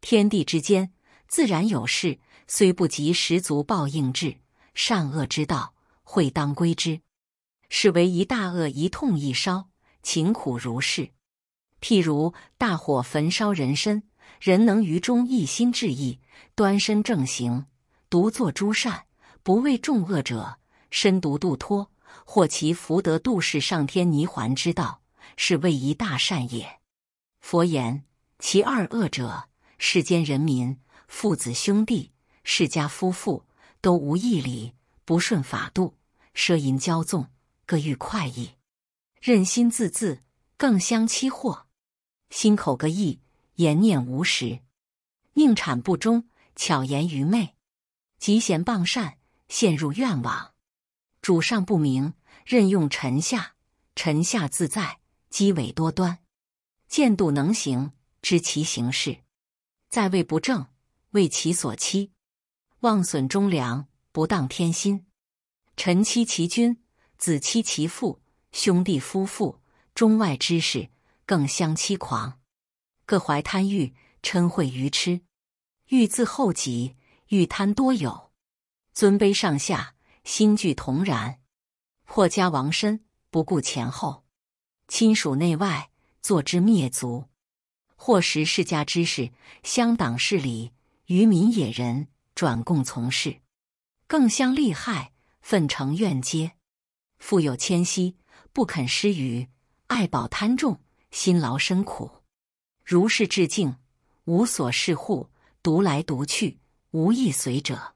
[0.00, 0.92] 天地之间，
[1.26, 2.20] 自然有事。
[2.46, 4.36] 虽不及十足报应至，
[4.74, 7.00] 善恶之道，会当归之。
[7.68, 9.68] 是为一大恶一痛一烧，
[10.04, 11.10] 勤苦如是。
[11.80, 14.04] 譬如大火焚烧人身，
[14.38, 16.20] 人能于中一心致意，
[16.54, 17.66] 端身正行，
[18.08, 19.04] 独作诸善，
[19.42, 20.58] 不为众恶者，
[20.90, 21.90] 身独度脱，
[22.24, 25.02] 获其福德，度世上天泥环之道，
[25.36, 26.80] 是为一大善也。
[27.40, 28.04] 佛言：
[28.38, 32.12] 其二恶者，世间人民，父子兄弟。
[32.42, 33.44] 世家夫妇
[33.82, 35.94] 都无义理，不顺法度，
[36.34, 37.28] 奢淫骄纵，
[37.66, 38.52] 各欲快意，
[39.20, 40.20] 任心自恣，
[40.56, 41.64] 更相欺惑，
[42.30, 43.20] 心口各异，
[43.60, 44.60] 言念无实，
[45.34, 47.56] 佞谗不忠，巧言愚昧，
[48.18, 49.18] 嫉贤谤善，
[49.48, 50.54] 陷入怨网，
[51.20, 52.14] 主上不明，
[52.46, 53.56] 任用臣下，
[53.94, 56.20] 臣下自在，机伪多端，
[56.88, 57.92] 见度能行，
[58.22, 59.18] 知其行事，
[59.90, 60.66] 在位不正，
[61.10, 62.12] 为其所欺。
[62.78, 65.04] 妄损忠良，不当天心；
[65.76, 66.82] 臣欺其君，
[67.18, 69.60] 子欺其父，兄弟夫妇，
[69.94, 70.88] 中外之事，
[71.26, 72.39] 更相欺狂。
[73.10, 73.92] 各怀贪欲，
[74.22, 75.22] 嗔恚愚痴，
[75.88, 76.94] 欲自厚己，
[77.26, 78.30] 欲贪多有，
[78.92, 81.40] 尊卑上下，心俱同然。
[82.04, 84.22] 破家亡身，不顾前后，
[84.86, 85.90] 亲属内外，
[86.22, 87.24] 坐之灭族。
[87.96, 89.32] 或食世家之事，
[89.64, 90.70] 乡党势力，
[91.06, 92.06] 愚民野人。
[92.36, 93.40] 转共从事，
[94.06, 96.52] 更相利害，愤成怨结。
[97.18, 98.14] 富有谦虚，
[98.52, 99.48] 不肯施予，
[99.88, 102.19] 爱宝贪重，辛劳生苦。
[102.90, 103.76] 如是至敬，
[104.24, 105.28] 无所事护，
[105.62, 106.58] 独来独去，
[106.90, 107.94] 无意随者。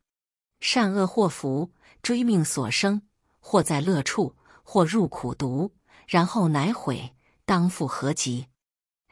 [0.61, 3.03] 善恶祸福，追命所生，
[3.41, 5.73] 或在乐处，或入苦毒，
[6.07, 7.13] 然后乃悔，
[7.45, 8.47] 当复何及？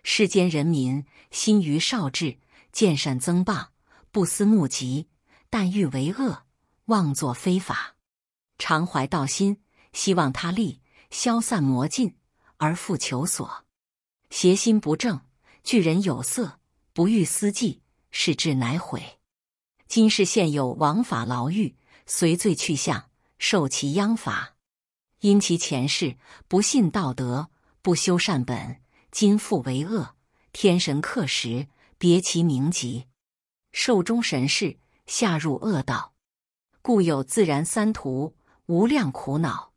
[0.04, 2.38] 世间人民，心于少智，
[2.70, 3.66] 见善增谤，
[4.12, 5.08] 不思目疾。
[5.50, 6.44] 但欲为恶，
[6.84, 7.96] 妄作非法，
[8.56, 9.60] 常怀道心，
[9.92, 12.14] 希望他利，消散魔尽，
[12.58, 13.64] 而复求索。
[14.30, 15.20] 邪心不正，
[15.64, 16.58] 惧人有色，
[16.92, 19.18] 不欲思计，是智乃毁。
[19.86, 24.56] 今世现有王法牢狱，随罪去向，受其殃罚。
[25.20, 26.16] 因其前世
[26.48, 27.48] 不信道德，
[27.80, 30.16] 不修善本，今复为恶，
[30.52, 33.06] 天神克时，别其名籍，
[33.72, 34.78] 寿终神世。
[35.04, 36.14] 下入恶道，
[36.80, 39.72] 故有自然三途，无量苦恼。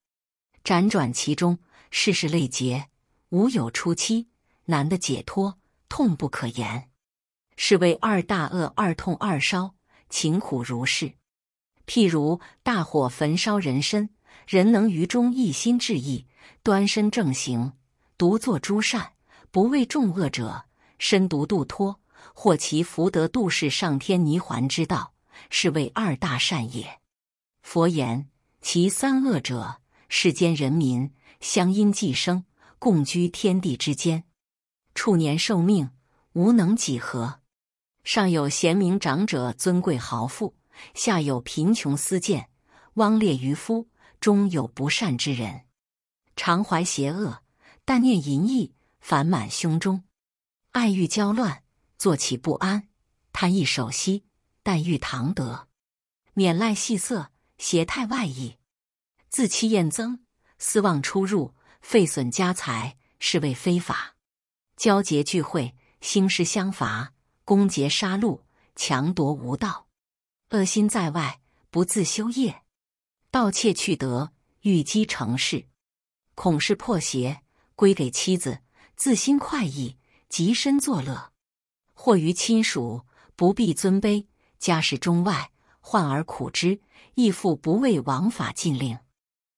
[0.64, 1.58] 辗转其中，
[1.90, 2.90] 世事累劫，
[3.30, 4.30] 无有出期，
[4.66, 5.58] 难得解脱，
[5.96, 6.90] 痛不可言。
[7.56, 9.76] 是为二大恶，二痛二烧，
[10.10, 11.14] 情苦如是。
[11.88, 14.10] 譬如大火焚烧人身，
[14.46, 16.28] 人能于中一心致意，
[16.64, 17.72] 端身正行，
[18.18, 19.14] 独作诸善，
[19.52, 20.66] 不为众恶者，
[21.00, 22.02] 身独度脱，
[22.34, 25.14] 获其福德度世上天泥环之道，
[25.50, 27.00] 是为二大善也。
[27.62, 28.30] 佛言：
[28.60, 29.80] 其三恶者，
[30.10, 32.44] 世间人民相因寄生，
[32.80, 34.26] 共居天地之间，
[34.96, 35.92] 处年寿命
[36.34, 37.42] 无能几何。
[38.04, 40.56] 上有贤明长者，尊贵豪富；
[40.96, 42.50] 下有贫穷斯贱，
[42.96, 43.88] 汪劣渔夫。
[44.22, 45.66] 中有不善之人，
[46.36, 47.44] 常怀邪恶，
[47.84, 50.04] 但念淫逸，烦满胸中，
[50.72, 51.62] 爱欲交乱，
[52.00, 52.88] 坐起不安，
[53.32, 54.26] 贪意守息，
[54.64, 55.68] 但欲堂得，
[56.34, 57.30] 免赖戏色，
[57.60, 58.58] 邪态外溢，
[59.30, 60.22] 自欺厌憎，
[60.58, 64.15] 私妄出入，废损家财，是为非法。
[64.76, 68.42] 交结聚会，兴师相伐，攻劫杀戮，
[68.76, 69.88] 强夺无道，
[70.50, 72.64] 恶心在外，不自修业。
[73.32, 75.68] 盗窃去德，欲积成事，
[76.36, 77.42] 恐是破邪，
[77.76, 78.60] 归给妻子，
[78.96, 79.98] 自心快意，
[80.30, 81.32] 极身作乐。
[81.94, 84.28] 或于亲属，不必尊卑，
[84.60, 86.82] 家事中外，患而苦之，
[87.16, 89.00] 亦复不畏王法禁令。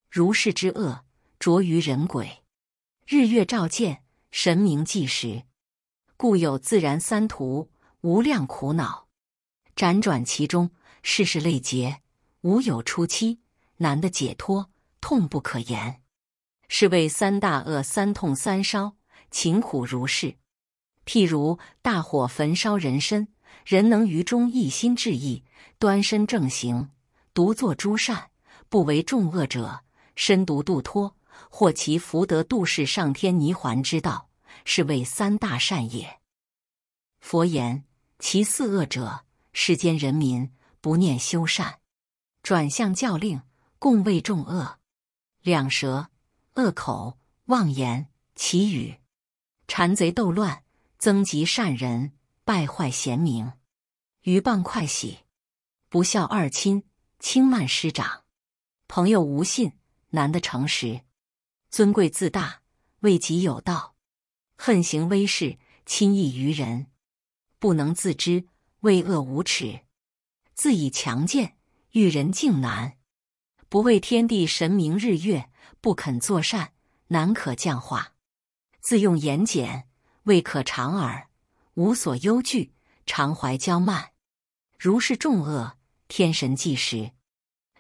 [0.10, 1.04] 如是之恶，
[1.40, 2.44] 着于人鬼，
[3.06, 4.04] 日月照见，
[4.40, 5.46] 神明计时，
[6.16, 7.72] 故有自然三途，
[8.02, 9.08] 无量苦恼，
[9.76, 10.70] 辗转其中，
[11.02, 12.04] 世事累劫，
[12.42, 13.40] 无有出期。
[13.78, 14.70] 难得解脱，
[15.02, 16.04] 痛不可言，
[16.68, 18.96] 是为三大恶，三痛三烧，
[19.32, 20.36] 情苦如是。
[21.04, 23.30] 譬如大火焚烧人身，
[23.66, 25.44] 人能于中一心致意，
[25.80, 26.92] 端身正行，
[27.34, 28.30] 独作诸善，
[28.70, 29.80] 不为众恶者，
[30.16, 31.16] 身独度脱，
[31.50, 34.27] 获其福德度世上天泥环之道，
[34.70, 36.20] 是为三大善也。
[37.22, 37.86] 佛言：
[38.20, 41.80] 其四恶者，世间人民不念修善，
[42.44, 43.42] 转向教令。
[43.80, 44.80] 共为众恶，
[45.44, 46.10] 两舌、
[46.56, 49.00] 恶口、妄言、綺语，
[49.68, 50.64] 谗贼斗乱，
[50.98, 53.54] 增嫉善人，败坏贤明，
[54.22, 55.20] 愚谤快喜，
[55.90, 56.84] 不孝二亲，
[57.20, 58.24] 轻慢师长，
[58.88, 59.74] 朋友无信，
[60.10, 61.02] 难得诚实，
[61.70, 62.64] 尊贵自大，
[63.02, 63.94] 为己有道，
[64.58, 66.88] 恨行威势，轻易于人，
[67.60, 68.48] 不能自知，
[68.82, 69.82] 为恶无耻，
[70.56, 71.56] 自以强健，
[71.92, 72.98] 遇人敬难。
[73.70, 76.74] 不畏天地神明日月，不肯作善，
[77.08, 78.16] 难可降化。
[78.82, 79.88] 自用言简，
[80.24, 81.30] 未可长耳，
[81.76, 82.74] 无所忧惧，
[83.06, 84.12] 常怀骄慢。
[84.80, 87.12] 如是众恶，天神计时，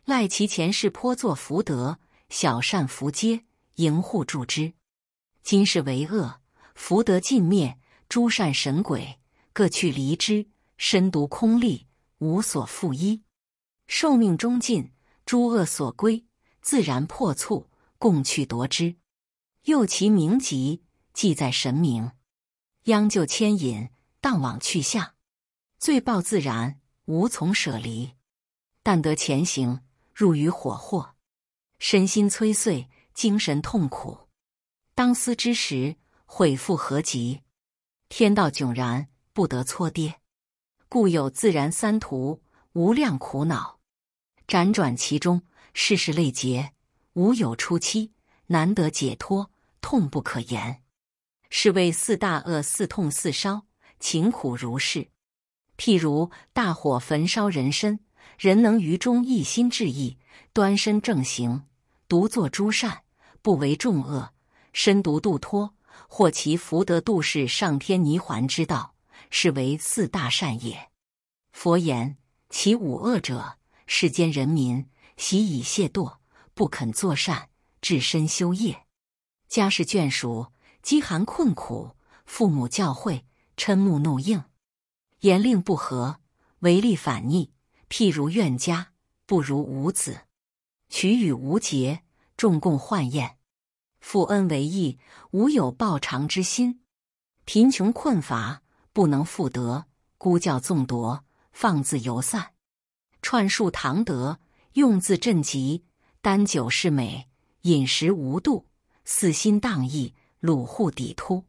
[0.06, 4.74] 赖其前世颇作福德，小善福接，迎护助之。
[5.44, 6.42] 今世为恶，
[6.78, 9.20] 福德尽灭，诸善神鬼
[9.52, 11.88] 各去离之，身独空立，
[12.20, 13.24] 无所复依，
[13.88, 14.94] 寿命终尽。
[15.26, 16.24] 诸恶所归，
[16.62, 18.96] 自然破卒，共去夺之。
[19.64, 22.12] 又其名籍，记在神明，
[22.84, 23.90] 央就牵引，
[24.22, 25.16] 当往去向。
[25.80, 28.12] 罪报自然，无从舍离。
[28.84, 29.82] 但得前行，
[30.14, 31.16] 入于火祸，
[31.80, 34.30] 身心摧碎，精神痛苦。
[34.96, 35.98] 当思之时，
[36.30, 37.42] 悔复何及？
[38.10, 40.20] 天道迥然，不得搓跌。
[40.90, 43.80] 故有自然三途，无量苦恼。
[44.46, 45.42] 辗转其中，
[45.74, 46.74] 世事累劫，
[47.14, 48.12] 无有出期，
[48.48, 50.84] 难得解脱，痛不可言。
[51.50, 53.66] 是为四大恶，四痛四烧，
[54.00, 55.08] 情苦如是。
[55.78, 58.02] 譬如大火焚烧人身，
[58.38, 60.18] 人能于中一心致意，
[60.52, 61.64] 端身正行，
[62.10, 63.04] 独作诸善，
[63.42, 64.34] 不为众恶，
[64.74, 65.74] 身独度脱，
[66.08, 68.96] 或其福德度世上天泥环之道，
[69.30, 70.90] 是为四大善也。
[71.52, 72.18] 佛言：
[72.50, 73.58] 其五恶者。
[73.90, 76.18] 世间人民习以懈惰，
[76.54, 78.86] 不肯作善，至身修业，
[79.48, 80.48] 家事眷属，
[80.82, 81.92] 饥寒困苦，
[82.26, 83.22] 父母教诲，
[83.56, 84.44] 嗔目怒应，
[85.22, 86.20] 言令不合，
[86.60, 87.54] 违例反逆。
[87.88, 88.92] 譬如怨家，
[89.26, 90.24] 不如无子，
[90.90, 92.04] 取与无节，
[92.36, 93.37] 众共患厌，
[94.10, 94.98] 负恩为义，
[95.32, 96.80] 无有报偿之心，
[97.44, 98.62] 贫穷困乏，
[98.94, 99.88] 不能复得，
[100.18, 102.54] 孤教纵夺，放恣游散。
[103.22, 104.40] 串数堂德，
[104.76, 105.84] 用字鸩急，
[106.22, 107.28] 耽酒嗜美，
[107.64, 108.68] 饮食无度，
[109.04, 111.44] 肆心荡逸，鲁户抵突，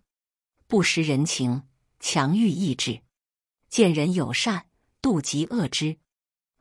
[0.67, 1.63] 不识人情，
[2.01, 3.03] 强欲抑制，
[3.69, 4.67] 见人友善，
[5.01, 5.99] 妒嫉恶之，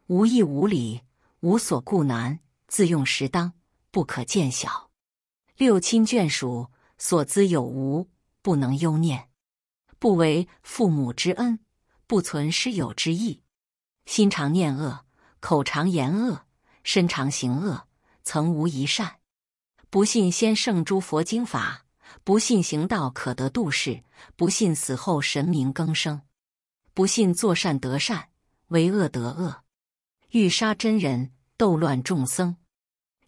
[0.05, 1.01] 无义无礼，
[1.39, 3.53] 无所顾难，自用时当，
[3.89, 4.86] 不可见小。
[5.57, 6.67] 六亲眷属
[6.99, 8.11] 所资有无，
[8.43, 9.29] 不能忧念，
[9.97, 11.59] 不为父母之恩，
[12.05, 13.41] 不存师友之义，
[14.05, 15.03] 心常念恶，
[15.39, 16.45] 口常言恶，
[16.83, 17.87] 身常行恶，
[18.21, 19.15] 曾无一善。
[19.89, 21.87] 不信先圣诸佛经法，
[22.23, 24.03] 不信行道可得度世，
[24.35, 26.21] 不信死后神明更生，
[26.93, 28.29] 不信作善得善，
[28.67, 29.63] 为恶得恶，
[30.29, 32.57] 欲杀真人，斗乱众僧，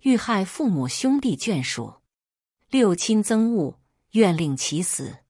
[0.02, 1.99] 欲害父母兄弟眷属。
[2.72, 3.80] 六亲憎恶，
[4.12, 5.24] 愿令其死。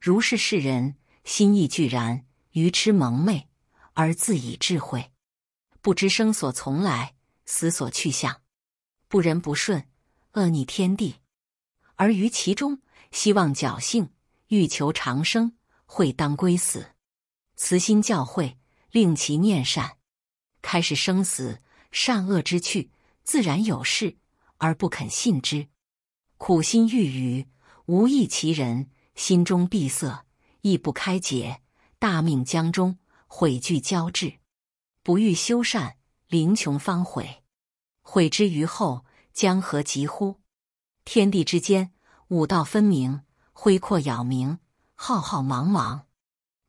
[0.00, 3.48] 如是世人，心意俱然，愚痴蒙昧，
[3.92, 5.12] 而自以智慧，
[5.80, 7.14] 不知生所从来，
[7.46, 8.42] 死所去向，
[9.06, 9.86] 不仁不顺，
[10.32, 11.18] 恶逆天地，
[11.94, 14.10] 而于其中希望侥幸，
[14.48, 15.56] 欲求长生，
[15.86, 16.96] 会当归死。
[17.54, 18.56] 慈心教诲，
[18.90, 19.98] 令其念善，
[20.60, 21.60] 开始生死
[21.92, 22.90] 善恶之趣，
[23.22, 24.16] 自然有事，
[24.56, 25.68] 而不肯信之。
[26.44, 27.46] 苦心欲语，
[27.86, 30.26] 无益其人，心中闭塞，
[30.62, 31.62] 意不开解，
[32.00, 34.40] 大命将终，悔惧交至，
[35.04, 37.44] 不欲修善，临穷方悔，
[38.00, 40.40] 悔之于后，将何及乎？
[41.04, 41.92] 天地之间，
[42.26, 43.20] 五道分明，
[43.52, 44.58] 恢阔杳冥，
[44.96, 46.06] 浩浩茫茫，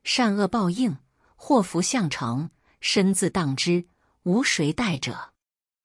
[0.04, 0.98] 善恶报应，
[1.34, 2.50] 祸福相承，
[2.80, 3.88] 身自当之，
[4.22, 5.32] 无谁代者。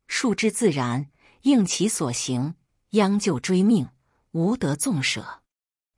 [0.06, 1.10] 数之自然，
[1.42, 2.54] 应其所行。
[2.92, 3.90] 央救追命，
[4.32, 5.44] 无得纵舍。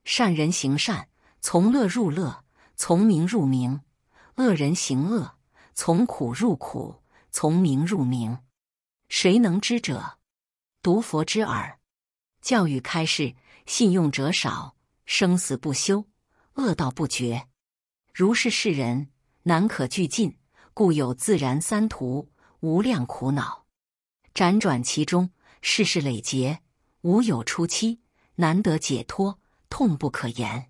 [0.04, 1.08] 善人行善，
[1.40, 2.44] 从乐入乐，
[2.76, 3.80] 从名入名；
[4.36, 5.38] 恶人行恶，
[5.74, 8.40] 从苦入苦，从名入名。
[9.08, 10.18] 谁能知者？
[10.82, 11.80] 读佛之耳。
[12.42, 13.36] 教育开示，
[13.66, 14.76] 信用者少，
[15.06, 16.06] 生死不休，
[16.56, 17.48] 恶道不绝。
[18.14, 19.10] 如是世人，
[19.44, 20.38] 难可俱尽，
[20.74, 22.30] 故有自然三途，
[22.60, 23.66] 无量苦恼，
[24.34, 25.32] 辗转其中，
[25.62, 26.62] 世事累劫。
[27.02, 28.00] 无有初期，
[28.36, 29.40] 难得解脱，
[29.70, 30.70] 痛不可言。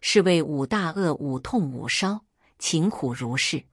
[0.00, 2.24] 是谓五大恶，五痛五烧，
[2.58, 3.64] 勤苦如是。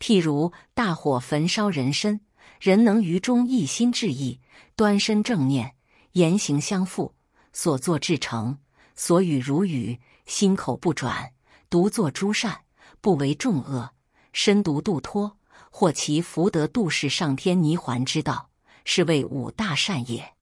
[0.00, 2.20] 譬如大火焚烧人身，
[2.60, 4.40] 人能于中一心致意，
[4.74, 5.76] 端身正念，
[6.12, 7.14] 言行相符，
[7.52, 8.58] 所作至诚，
[8.96, 11.32] 所语如语，心口不转，
[11.68, 12.62] 独作诸善，
[13.00, 13.92] 不为众恶，
[14.32, 15.38] 身独度脱，
[15.70, 18.50] 或其福德度世上天泥环之道，
[18.84, 20.34] 是谓五大善也。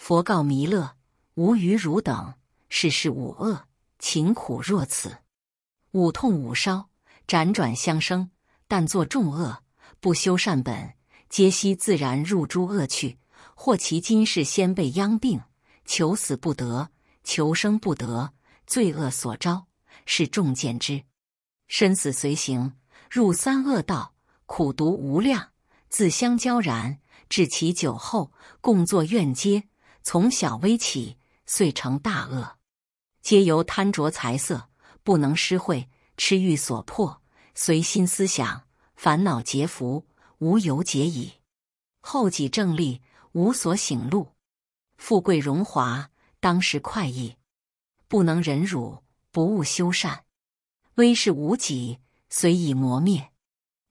[0.00, 0.96] 佛告弥勒
[1.36, 2.32] ：“吾于汝等，
[2.70, 3.66] 世事五恶，
[3.98, 5.10] 勤苦若此；
[5.90, 6.88] 五痛五烧，
[7.28, 8.30] 辗转相生。
[8.66, 9.62] 但作众恶，
[10.00, 10.94] 不修善本，
[11.28, 13.18] 皆悉自然入诸恶趣，
[13.54, 15.38] 或其今世先被殃病，
[15.84, 16.88] 求死不得，
[17.22, 18.32] 求生不得，
[18.66, 19.66] 罪恶所招，
[20.06, 21.04] 是众见之。
[21.68, 22.72] 生死随行，
[23.10, 24.14] 入三恶道，
[24.46, 25.50] 苦毒无量，
[25.90, 26.98] 自相交然，
[27.28, 28.32] 至其久后，
[28.62, 29.64] 共作怨结。”
[30.02, 32.56] 从小微起，遂成大恶，
[33.22, 34.68] 皆由贪着财色，
[35.02, 37.22] 不能施惠，痴欲所迫，
[37.54, 38.62] 随心思想，
[38.96, 40.06] 烦恼结福，
[40.38, 41.34] 无由解矣。
[42.00, 44.28] 后己正立，无所省路，
[44.96, 47.36] 富贵荣华，当时快意，
[48.08, 50.24] 不能忍辱，不务修善，
[50.94, 51.98] 威势无己，
[52.30, 53.30] 随以磨灭，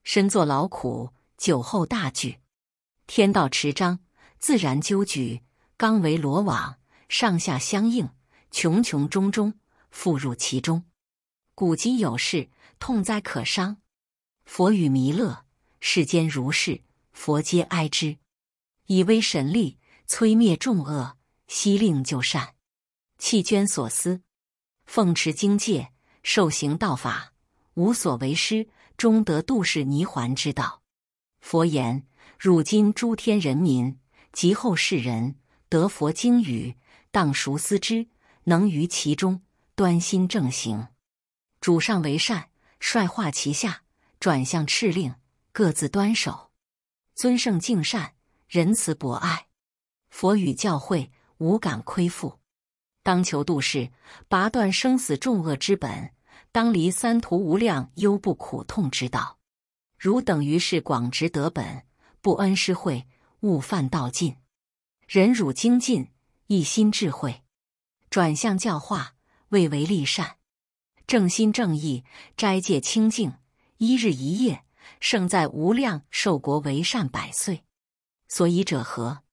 [0.03, 2.39] 身作劳苦，酒后大惧，
[3.05, 3.99] 天道持张，
[4.39, 5.43] 自然纠举。
[5.80, 6.78] 刚为罗网，
[7.08, 8.10] 上下相应，
[8.52, 9.54] 穷穷中中，
[9.92, 10.84] 复入其中。
[11.56, 12.50] 古今有事，
[12.80, 13.78] 痛哉可伤。
[14.44, 15.46] 佛与弥勒：
[15.80, 16.82] 世间如是，
[17.14, 18.18] 佛皆哀之。
[18.88, 21.16] 以威神力，摧灭众恶，
[21.48, 22.56] 悉令就善，
[23.18, 24.22] 弃捐所思，
[24.86, 27.32] 奉持经戒，受行道法，
[27.76, 28.68] 无所为师，
[28.98, 30.82] 终得度世泥环之道。
[31.40, 32.06] 佛言：
[32.38, 33.98] 汝今诸天人民
[34.34, 35.38] 及后世人。
[35.70, 36.76] 得佛经语，
[37.11, 38.07] 当熟思之，
[38.45, 39.43] 能于其中
[39.76, 40.88] 端心正行。
[41.61, 42.49] 主上为善，
[42.80, 43.84] 率化其下，
[44.20, 45.13] 转向敕令，
[45.51, 46.49] 各自端守。
[47.13, 48.13] 尊圣敬善，
[48.47, 49.47] 仁慈博爱。
[50.09, 52.39] 佛语教诲，无敢亏负。
[53.03, 53.91] 当求度世，
[54.28, 56.13] 拔断生死众恶之本，
[56.51, 59.38] 当离三途无量忧怖苦痛之道。
[59.97, 61.86] 汝等于是广执德本，
[62.22, 63.05] 不恩施惠，
[63.41, 64.36] 勿犯道禁。
[65.12, 66.12] 忍辱精进，
[66.45, 67.41] 一心智慧，
[68.12, 69.16] 转向教化，
[69.47, 70.36] 为为利善，
[71.07, 72.03] 正心正意，
[72.38, 73.34] 斋戒清净，
[73.78, 74.66] 一日一夜，
[74.99, 77.64] 胜在无量寿国为善百岁。
[78.28, 79.24] 所以者何？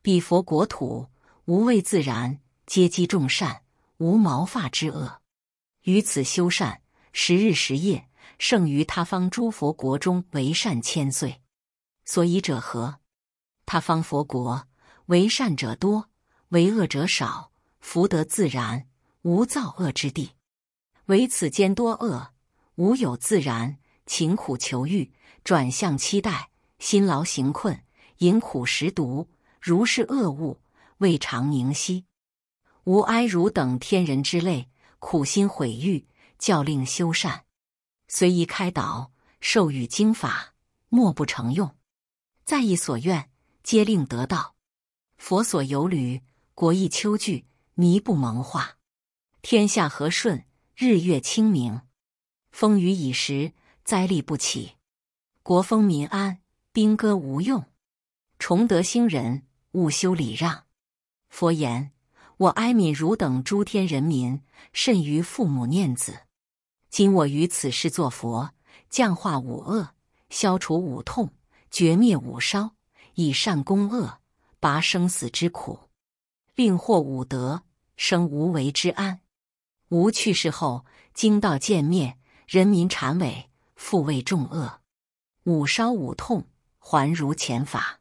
[0.00, 1.08] 彼佛国土
[1.44, 3.64] 无畏自然，皆积众善，
[3.98, 5.20] 无毛发之恶。
[5.82, 6.80] 于此修善，
[7.12, 8.08] 十日十夜，
[8.38, 11.42] 胜于他方诸佛国中为善千岁。
[12.06, 13.00] 所以者何？
[13.66, 14.66] 他方佛国。
[15.10, 16.08] 为善者多，
[16.50, 17.50] 为恶者少，
[17.80, 18.86] 福德自然，
[19.22, 20.36] 无造恶之地。
[21.06, 22.32] 唯此间多恶，
[22.76, 23.78] 无有自然。
[24.06, 27.82] 勤苦求欲，转向期待，辛劳行困，
[28.18, 29.28] 饮苦食毒，
[29.60, 30.60] 如是恶物，
[30.98, 32.06] 未尝宁息。
[32.84, 34.68] 吾哀汝等天人之类，
[35.00, 36.06] 苦心毁誉，
[36.38, 37.46] 教令修善，
[38.06, 40.54] 虽宜开导，授予经法，
[40.88, 41.74] 莫不成用。
[42.44, 43.28] 在意所愿，
[43.64, 44.54] 皆令得道。
[45.20, 46.22] 佛所游履，
[46.54, 47.44] 国亦秋具，
[47.76, 48.78] 靡不蒙化。
[49.42, 51.82] 天下和顺，日月清明，
[52.50, 53.52] 风雨已时。
[53.84, 54.76] 灾厉不起，
[55.42, 56.38] 国丰民安，
[56.72, 57.66] 兵戈无用，
[58.38, 59.42] 崇德兴仁，
[59.72, 60.64] 务修礼让。
[61.28, 61.92] 佛言：
[62.38, 64.42] 我哀悯汝等诸天人民，
[64.72, 66.20] 甚于父母念子。
[66.88, 68.54] 今我于此世作佛，
[68.88, 69.90] 降化五恶，
[70.30, 71.34] 消除五痛，
[71.70, 72.74] 绝灭五烧，
[73.14, 74.19] 以善攻恶，
[74.60, 75.88] 拔生死之苦，
[76.54, 77.62] 令获五德，
[77.96, 79.20] 生无为之安。
[79.88, 80.84] 吾去世后，
[81.14, 83.48] 经道渐灭，人民谄伪。
[83.74, 84.82] 复为众恶，
[85.44, 86.46] 五烧五痛，
[86.78, 88.00] 还如前法。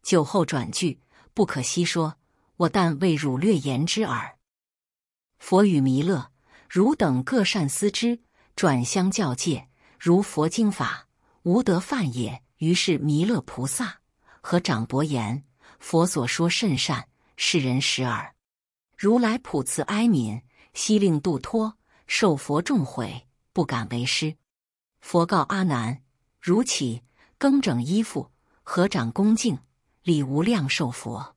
[0.00, 1.00] 酒后转句，
[1.34, 2.14] 不可悉说。
[2.58, 4.38] 我但为汝略言之耳。
[5.38, 6.30] 佛与弥勒，
[6.68, 8.20] 汝等各善思之，
[8.54, 9.68] 转相教诫。
[9.98, 11.08] 如佛经法，
[11.42, 12.44] 无得犯也。
[12.58, 13.98] 于是弥勒菩萨
[14.40, 15.44] 和长伯言：
[15.78, 18.34] 佛所说甚善，世人识耳。
[18.96, 20.42] 如来普慈哀悯，
[20.74, 21.76] 悉令度脱，
[22.06, 24.36] 受佛众悔，不敢为师。
[25.00, 26.02] 佛告阿难：
[26.40, 27.02] 如起，
[27.38, 28.30] 更整衣服，
[28.62, 29.58] 合掌恭敬，
[30.02, 31.36] 礼无量寿佛。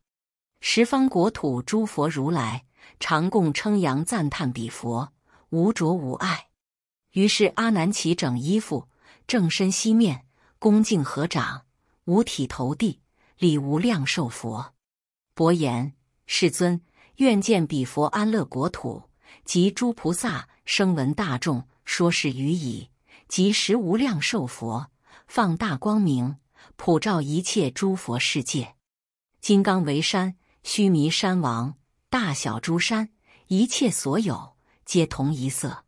[0.59, 2.65] 十方国土诸佛如来，
[2.99, 5.13] 常共称扬赞叹彼佛，
[5.49, 6.47] 无着无碍。
[7.11, 8.87] 于是阿难起整衣服，
[9.27, 10.25] 正身西面，
[10.57, 11.65] 恭敬合掌，
[12.05, 13.00] 五体投地，
[13.41, 14.75] 礼无量寿佛。
[15.33, 15.95] 薄言：
[16.27, 16.79] 世尊，
[17.15, 19.01] 愿见彼佛安乐国土，
[19.45, 22.89] 及诸菩萨声闻大众说是语已。
[23.27, 24.91] 即时无量寿佛
[25.25, 26.37] 放大光明，
[26.75, 28.75] 普照一切诸佛世界。
[29.39, 31.73] 金刚为山，须弥山王，
[32.11, 33.09] 大小诸山，
[33.47, 35.85] 一切所有，皆同一色。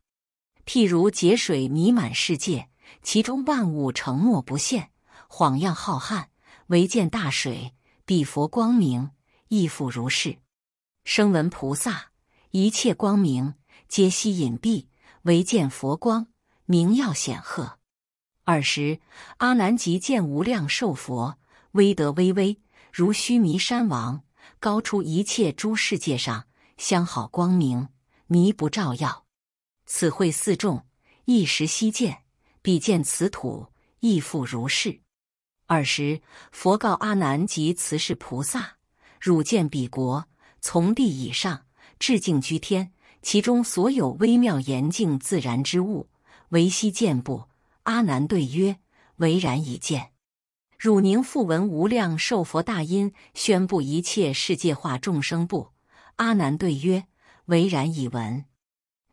[0.66, 2.70] 譬如劫水弥满世界，
[3.04, 4.90] 其中万物成没不现，
[5.28, 6.26] 晃漾浩瀚，
[6.68, 7.74] 唯见大水。
[8.06, 9.12] 彼佛光明
[9.48, 10.40] 亦复如是。
[11.06, 12.12] 声闻菩萨
[12.52, 13.56] 一切光明，
[13.88, 14.88] 皆悉隐蔽，
[15.24, 16.28] 唯见佛光。
[16.66, 17.78] 明耀显赫，
[18.46, 19.02] 尔时
[19.38, 21.38] 阿难即见无量寿佛，
[21.74, 22.62] 威德巍巍，
[22.92, 24.24] 如须弥山王，
[24.62, 26.48] 高出一切诸世界上，
[26.78, 27.90] 相好光明，
[28.28, 29.26] 弥不照耀。
[29.86, 30.86] 此会四众
[31.26, 32.24] 一时悉见，
[32.62, 33.68] 彼见此土
[34.00, 35.03] 亦复如是。
[35.68, 38.78] 尔时佛告阿难及慈氏菩萨：
[39.20, 40.26] 汝见彼国，
[40.62, 41.66] 从地以上
[42.00, 42.92] 至净居天，
[43.22, 46.10] 其中所有微妙严净自然之物。
[46.50, 47.48] 唯悉见不？
[47.84, 48.78] 阿难对曰：
[49.18, 50.12] 唯然已见。
[50.78, 55.72] 汝宁复闻无量寿佛大音宣布一切世界化众生不？
[56.18, 57.06] 阿难对曰：
[57.46, 58.46] 唯然已闻。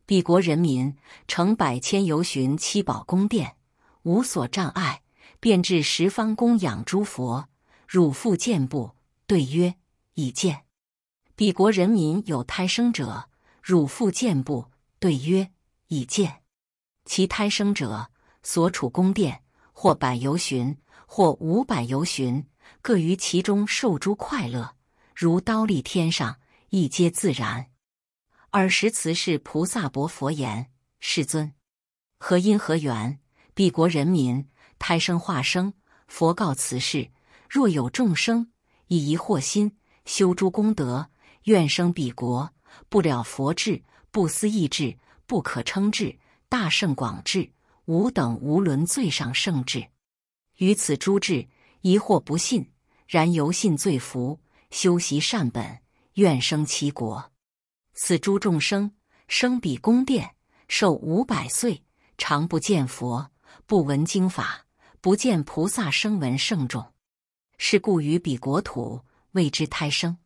[0.05, 0.97] 彼国人民
[1.29, 3.55] 成百千由旬七宝宫殿，
[4.03, 5.00] 无所障碍，
[5.41, 7.49] 便至十方供养诸佛。
[7.89, 8.93] 汝复见不？
[9.27, 9.75] 对曰：
[10.15, 10.65] 已见。
[11.35, 13.29] 彼国人民有胎生者，
[13.61, 14.71] 汝复见不？
[15.01, 15.51] 对曰：
[15.89, 16.43] 已见。
[17.05, 18.11] 其胎生者
[18.45, 20.77] 所处宫殿，或百由旬，
[21.07, 22.47] 或五百由旬，
[22.81, 24.77] 各于其中受诸快乐，
[25.17, 26.39] 如刀立天上，
[26.69, 27.71] 亦皆自然。
[28.51, 30.71] 尔时慈氏菩萨薄佛言
[31.01, 31.55] ：“世尊，
[32.19, 33.19] 何因何缘？
[33.55, 34.49] 彼国人民
[34.81, 35.73] 胎生化生？”
[36.09, 37.09] 佛告慈氏
[37.49, 38.51] ：“若有众生
[38.89, 41.09] 以疑惑心修诸功德，
[41.45, 42.53] 愿生彼国，
[42.89, 46.19] 不了佛智，不思议智，不可称智。”
[46.51, 47.49] 大圣广智，
[47.85, 49.87] 吾等无伦最上圣智。
[50.57, 51.47] 于此诸智
[51.83, 52.69] 疑惑不信，
[53.07, 54.41] 然由信罪福，
[54.73, 55.79] 修习善本，
[56.15, 57.31] 愿生其国。
[57.95, 58.91] 此诸众生
[59.29, 60.35] 生彼宫殿，
[60.67, 61.85] 寿五百岁，
[62.19, 63.31] 常不见佛，
[63.65, 64.67] 不闻经法，
[65.03, 66.93] 不见菩萨声闻圣众。
[67.57, 69.01] 是故于彼国土
[69.33, 70.19] 谓之胎生。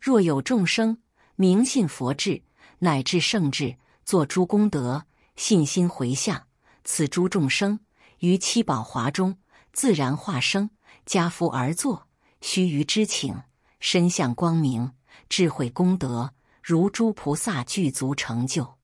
[0.00, 1.02] 若有众生
[1.34, 2.42] 明信佛智，
[2.78, 5.06] 乃至圣智，作诸功德。
[5.36, 6.46] 信心回向，
[6.82, 7.78] 此诸众生
[8.20, 9.36] 于七宝华中
[9.74, 10.70] 自然化生，
[11.04, 12.08] 加趺而坐，
[12.40, 13.42] 须臾之顷，
[13.78, 14.94] 身相光明，
[15.28, 18.78] 智慧功德如诸菩萨具足成就。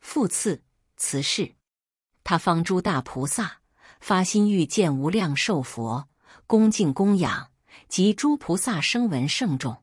[0.00, 0.62] 复次，
[0.96, 1.56] 慈氏
[2.22, 3.57] 他方诸大菩萨
[4.00, 6.08] 发心欲见无量寿佛，
[6.46, 7.50] 恭敬供养
[7.88, 9.76] 及诸菩萨声闻圣众。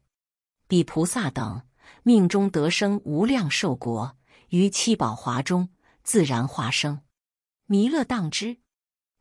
[0.67, 1.61] 彼菩萨等
[2.03, 4.17] 命中得生无量寿国，
[4.49, 5.69] 于七宝华中
[6.03, 7.01] 自然化生。
[7.67, 8.57] 弥勒当知，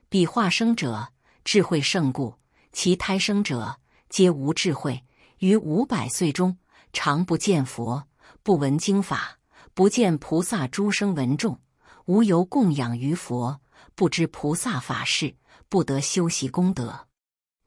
[0.08, 1.08] 彼化生者
[1.44, 2.34] 智慧胜故，
[2.72, 3.76] 其胎生者
[4.08, 5.04] 皆无智慧。
[5.38, 6.56] 于五百岁中，
[6.92, 8.06] 常不见佛，
[8.42, 9.38] 不闻经法，
[9.74, 11.60] 不见菩萨诸声闻众，
[12.06, 13.60] 无由供养于佛，
[13.94, 15.36] 不知菩萨法事，
[15.68, 17.06] 不得修习功德。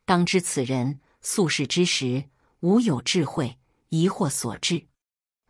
[0.05, 2.25] 当知此人宿世之时，
[2.59, 3.57] 无有智慧，
[3.89, 4.87] 疑惑所致。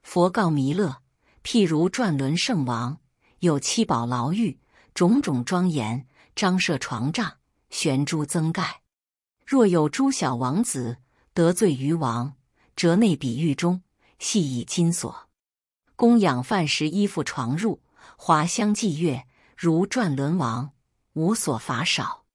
[0.03, 1.01] 佛告弥勒：
[1.43, 2.99] 譬如转轮圣王，
[3.39, 4.59] 有七宝牢狱，
[4.93, 7.37] 种种庄严，张设床帐，
[7.69, 8.81] 悬诸增盖。
[9.45, 10.97] 若有诸小王子
[11.33, 12.35] 得罪于王，
[12.75, 13.81] 折内彼狱中，
[14.19, 15.29] 系以金锁，
[15.95, 17.79] 供养饭食衣服床褥，
[18.17, 19.23] 华香祭乐，
[19.59, 20.71] 如转轮王，
[21.13, 22.25] 无所乏少。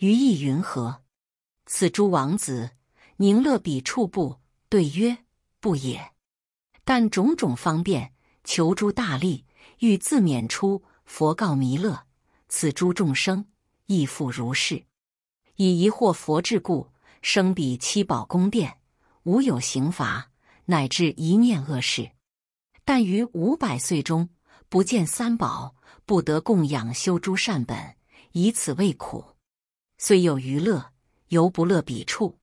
[0.00, 1.02] 于意云何？
[1.64, 2.72] 此诸王子
[3.16, 4.38] 宁乐彼处不？
[4.68, 5.16] 对曰：
[5.60, 6.12] 不也。
[6.84, 8.12] 但种种方便，
[8.44, 9.46] 求诸大利，
[9.78, 10.84] 欲自免出。
[11.06, 12.04] 佛告弥勒：
[12.50, 13.46] 此诸众生
[13.86, 14.84] 亦复如是，
[15.56, 16.92] 以疑惑佛智故，
[17.22, 18.76] 生彼七宝宫殿。
[19.22, 20.30] 无有刑罚，
[20.66, 22.10] 乃至一念恶事。
[22.84, 24.28] 但于五百岁中，
[24.68, 27.96] 不见三宝，不得供养修诸善本，
[28.32, 29.24] 以此为苦。
[29.96, 30.92] 虽有余乐，
[31.28, 32.38] 犹不乐彼处。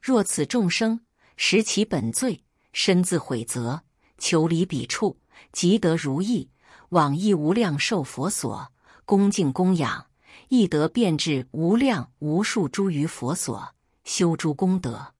[0.00, 1.00] 若此众生
[1.36, 3.82] 识其本罪，身自悔责，
[4.18, 5.18] 求离彼处，
[5.52, 6.50] 即得如意，
[6.90, 8.72] 往诣无量寿佛所，
[9.04, 10.06] 恭敬供养，
[10.48, 13.74] 亦得遍至无量无数诸余佛所，
[14.04, 15.14] 修诸功德。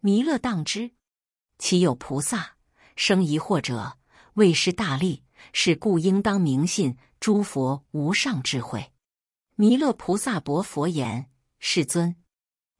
[0.00, 0.92] 弥勒当知，
[1.58, 2.56] 其有菩萨
[2.96, 3.98] 生疑惑者，
[4.34, 8.92] 为失大利，是故应当明信诸佛无上智慧。
[9.56, 12.16] 弥勒菩萨薄佛言：“世尊，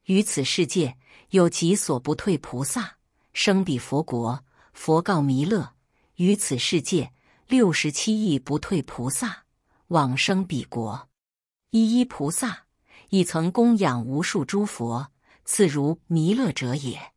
[0.04, 0.96] 于此世界
[1.30, 2.98] 有己所不退菩萨，
[3.32, 4.44] 生彼佛国。
[4.72, 5.74] 佛告弥勒：
[6.16, 7.12] 于此世界
[7.46, 9.44] 六十七亿不退菩萨，
[9.88, 11.08] 往生彼国。
[11.70, 12.66] 一一菩萨
[13.10, 15.12] 亦曾供养无数诸佛。”
[15.50, 17.14] 次如弥勒者也。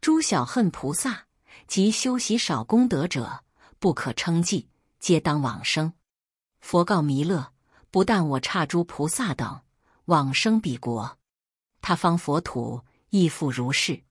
[0.00, 1.26] 诸小恨菩萨
[1.68, 3.44] 及修习少功德者，
[3.78, 5.92] 不可称计，皆当往生。
[6.60, 7.52] 佛告弥勒：
[7.90, 9.62] 不但我刹诸菩萨等
[10.04, 11.18] 往生彼国，
[11.80, 14.04] 他方佛土亦复如是。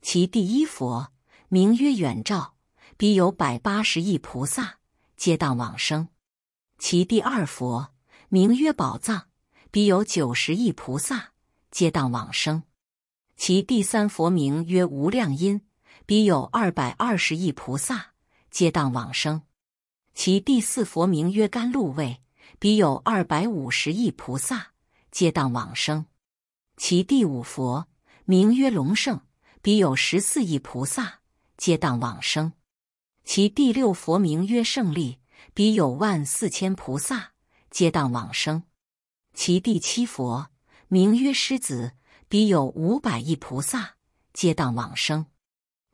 [0.00, 1.12] 其第一佛
[1.48, 2.54] 名曰远照，
[2.96, 4.78] 彼有百八十亿菩萨，
[5.16, 6.08] 皆当往生。
[6.78, 7.94] 其第二佛
[8.28, 9.28] 名曰宝藏，
[9.70, 11.32] 彼有九十亿菩萨，
[11.70, 12.64] 皆当往生。
[13.36, 15.60] 其第三佛名曰无量音，
[16.06, 18.14] 彼有二百二十亿菩萨，
[18.50, 19.42] 皆当往生。
[20.14, 22.20] 其第四佛名曰甘露味，
[22.58, 24.72] 彼有二百五十亿菩萨，
[25.10, 26.06] 皆当往生。
[26.76, 27.86] 其第五佛
[28.24, 29.20] 名曰龙胜，
[29.60, 31.20] 彼有十四亿菩萨，
[31.56, 32.52] 皆当往生。
[33.24, 35.18] 其第六佛名曰胜利，
[35.54, 37.32] 彼有万四千菩萨，
[37.70, 38.62] 皆当往生。
[39.34, 40.48] 其第七佛
[40.88, 41.92] 名曰狮子。
[42.28, 43.96] 彼有五百亿菩萨，
[44.32, 45.26] 皆当往生。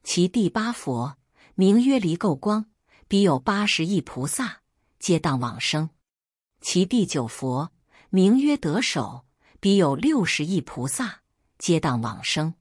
[0.05, 1.17] 其第八佛
[1.57, 2.67] 名曰离垢光，
[3.11, 4.61] 彼有八十亿菩萨，
[4.99, 5.89] 皆当往生。
[6.61, 7.73] 其第九佛
[8.11, 9.25] 名曰得手，
[9.61, 11.21] 彼有六十亿菩萨，
[11.57, 12.53] 皆当往生。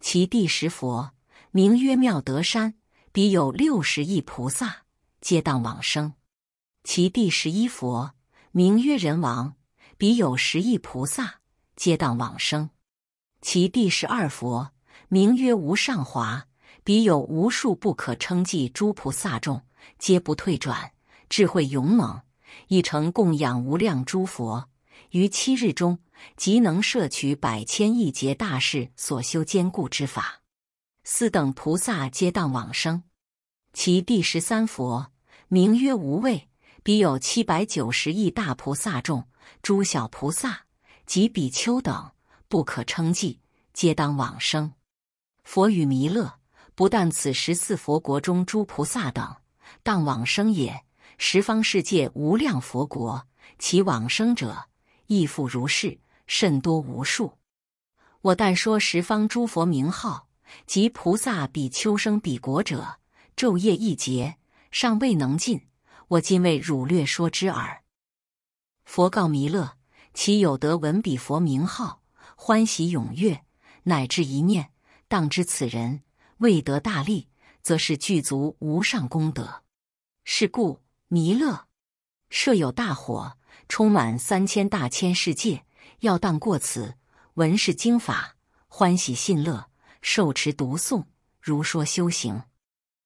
[0.00, 1.10] 其第十佛
[1.50, 2.76] 名曰妙德山，
[3.12, 4.84] 彼有六十亿菩萨，
[5.20, 6.14] 皆当往生。
[6.84, 8.12] 其第十一佛
[8.52, 9.54] 名曰人王，
[9.98, 11.40] 彼有十亿菩萨，
[11.76, 12.70] 皆当往生。
[13.42, 14.70] 其第十二佛
[15.08, 16.46] 名曰无上华，
[16.84, 19.60] 彼有无数不可称计诸菩萨众，
[19.98, 20.92] 皆不退转，
[21.28, 22.22] 智慧勇猛，
[22.68, 24.68] 亦成供养无量诸佛。
[25.10, 25.98] 于七日中，
[26.36, 30.42] 即能摄取百千亿劫大事所修坚固之法。
[31.04, 33.02] 四等菩萨皆当往生。
[33.72, 35.12] 其第十三佛
[35.48, 36.48] 名曰无畏，
[36.82, 39.28] 彼有七百九十亿大菩萨众，
[39.62, 40.66] 诸小菩萨
[41.06, 42.10] 及比丘等。
[42.46, 43.40] 不可称计，
[43.72, 44.74] 皆当往生。
[45.42, 46.38] 佛与弥勒：
[46.76, 49.36] 不但此十四佛国中诸菩萨等
[49.84, 50.82] 当往生也，
[51.18, 53.28] 十方世界无量佛国，
[53.58, 54.64] 其往生者
[55.08, 57.36] 亦复如是，甚多无数。
[58.22, 60.26] 我但说十方诸佛名号
[60.66, 62.96] 及菩萨比丘生彼国者，
[63.36, 64.36] 昼夜一劫
[64.70, 65.66] 尚未能尽。
[66.08, 67.82] 我今为汝略说之耳。
[68.86, 69.76] 佛告弥勒：
[70.14, 72.00] 其有得闻彼佛名号，
[72.36, 73.44] 欢喜踊跃，
[73.82, 74.70] 乃至一念，
[75.08, 76.02] 当知此人
[76.38, 77.28] 未得大利，
[77.60, 79.63] 则是具足无上功德。
[80.24, 81.66] 是故弥勒
[82.30, 83.36] 设有大火，
[83.68, 85.64] 充满三千大千世界，
[86.00, 86.96] 要当过此，
[87.34, 89.70] 闻是经法，欢喜信乐，
[90.00, 91.04] 受持读诵，
[91.40, 92.42] 如说修行。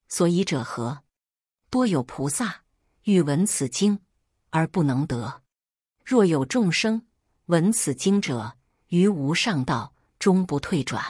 [0.08, 1.02] 所以者何？
[1.68, 2.62] 多有菩萨
[3.02, 4.00] 欲闻此经
[4.50, 5.42] 而不能得；
[6.04, 7.06] 若有众生
[7.46, 8.56] 闻此经者，
[8.86, 11.04] 于无上道终不退转。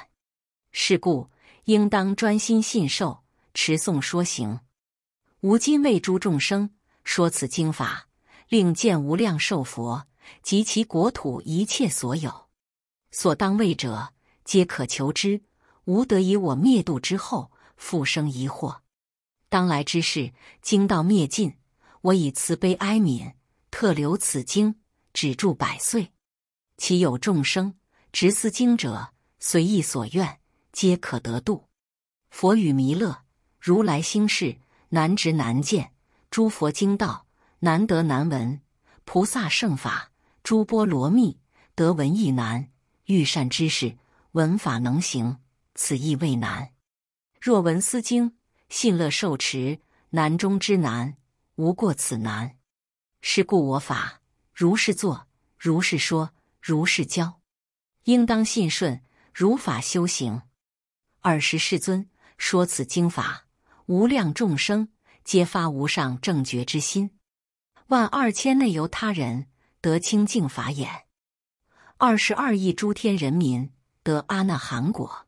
[0.72, 1.30] 是故
[1.64, 3.22] 应当专心信受，
[3.54, 4.58] 持诵说行。
[5.42, 6.70] 吾今为诸众生
[7.04, 8.08] 说此经法，
[8.48, 10.08] 令见无量寿佛
[10.42, 12.48] 及其国土一切所有
[13.12, 14.12] 所当为者，
[14.44, 15.40] 皆可求之，
[15.84, 18.80] 无得以我灭度之后复生疑惑。
[19.48, 21.56] 当来之事，经道灭尽，
[22.00, 23.34] 我以慈悲哀悯，
[23.70, 24.74] 特留此经，
[25.12, 26.10] 止住百岁。
[26.78, 27.74] 其有众生
[28.10, 30.40] 执思经者，随意所愿，
[30.72, 31.68] 皆可得度。
[32.28, 33.22] 佛与弥勒：
[33.60, 34.58] 如来心事
[34.90, 35.92] 难值难见，
[36.30, 37.26] 诸佛经道
[37.60, 38.60] 难得难闻，
[39.04, 40.10] 菩萨圣法
[40.42, 41.38] 诸波罗蜜
[41.74, 42.70] 得闻亦难。
[43.04, 43.96] 欲善知识
[44.32, 45.38] 闻法能行，
[45.74, 46.70] 此亦未难。
[47.40, 48.36] 若闻斯经，
[48.68, 49.80] 信乐受持，
[50.10, 51.16] 难中之难，
[51.54, 52.58] 无过此难。
[53.22, 54.20] 是故我法
[54.52, 55.26] 如是作，
[55.56, 56.30] 如是说，
[56.60, 57.40] 如是教，
[58.04, 60.42] 应当信顺，如法修行。
[61.22, 63.47] 尔时世尊说此经法，
[63.88, 64.90] 无量众生
[65.24, 67.12] 皆发无上正觉之心，
[67.86, 69.46] 万二千内由他人
[69.80, 71.06] 得清净法眼，
[71.96, 73.72] 二十二亿诸天人民
[74.02, 75.26] 得阿那含果，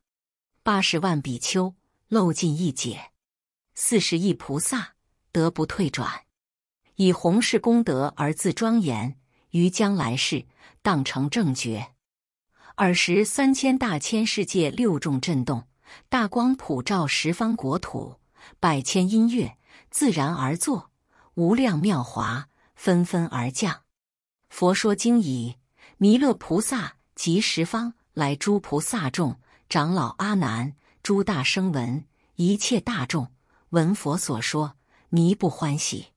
[0.62, 1.74] 八十万比丘
[2.08, 3.12] 漏尽一解。
[3.74, 4.92] 四十亿菩萨
[5.32, 6.26] 得不退转，
[6.96, 9.18] 以弘誓功德而自庄严，
[9.52, 10.44] 于将来世
[10.82, 11.94] 当成正觉。
[12.76, 15.66] 尔时三千大千世界六众震动，
[16.10, 18.19] 大光普照十方国土，
[18.58, 19.56] 百千音乐
[19.90, 20.90] 自然而作，
[21.34, 23.82] 无量妙华纷纷而降。
[24.48, 25.56] 佛说经已，
[25.98, 29.38] 弥勒菩萨及十方来诸菩萨众、
[29.68, 33.28] 长老阿难、诸大声闻一切大众。
[33.70, 34.74] 闻佛所说，
[35.10, 36.08] 弥不欢喜。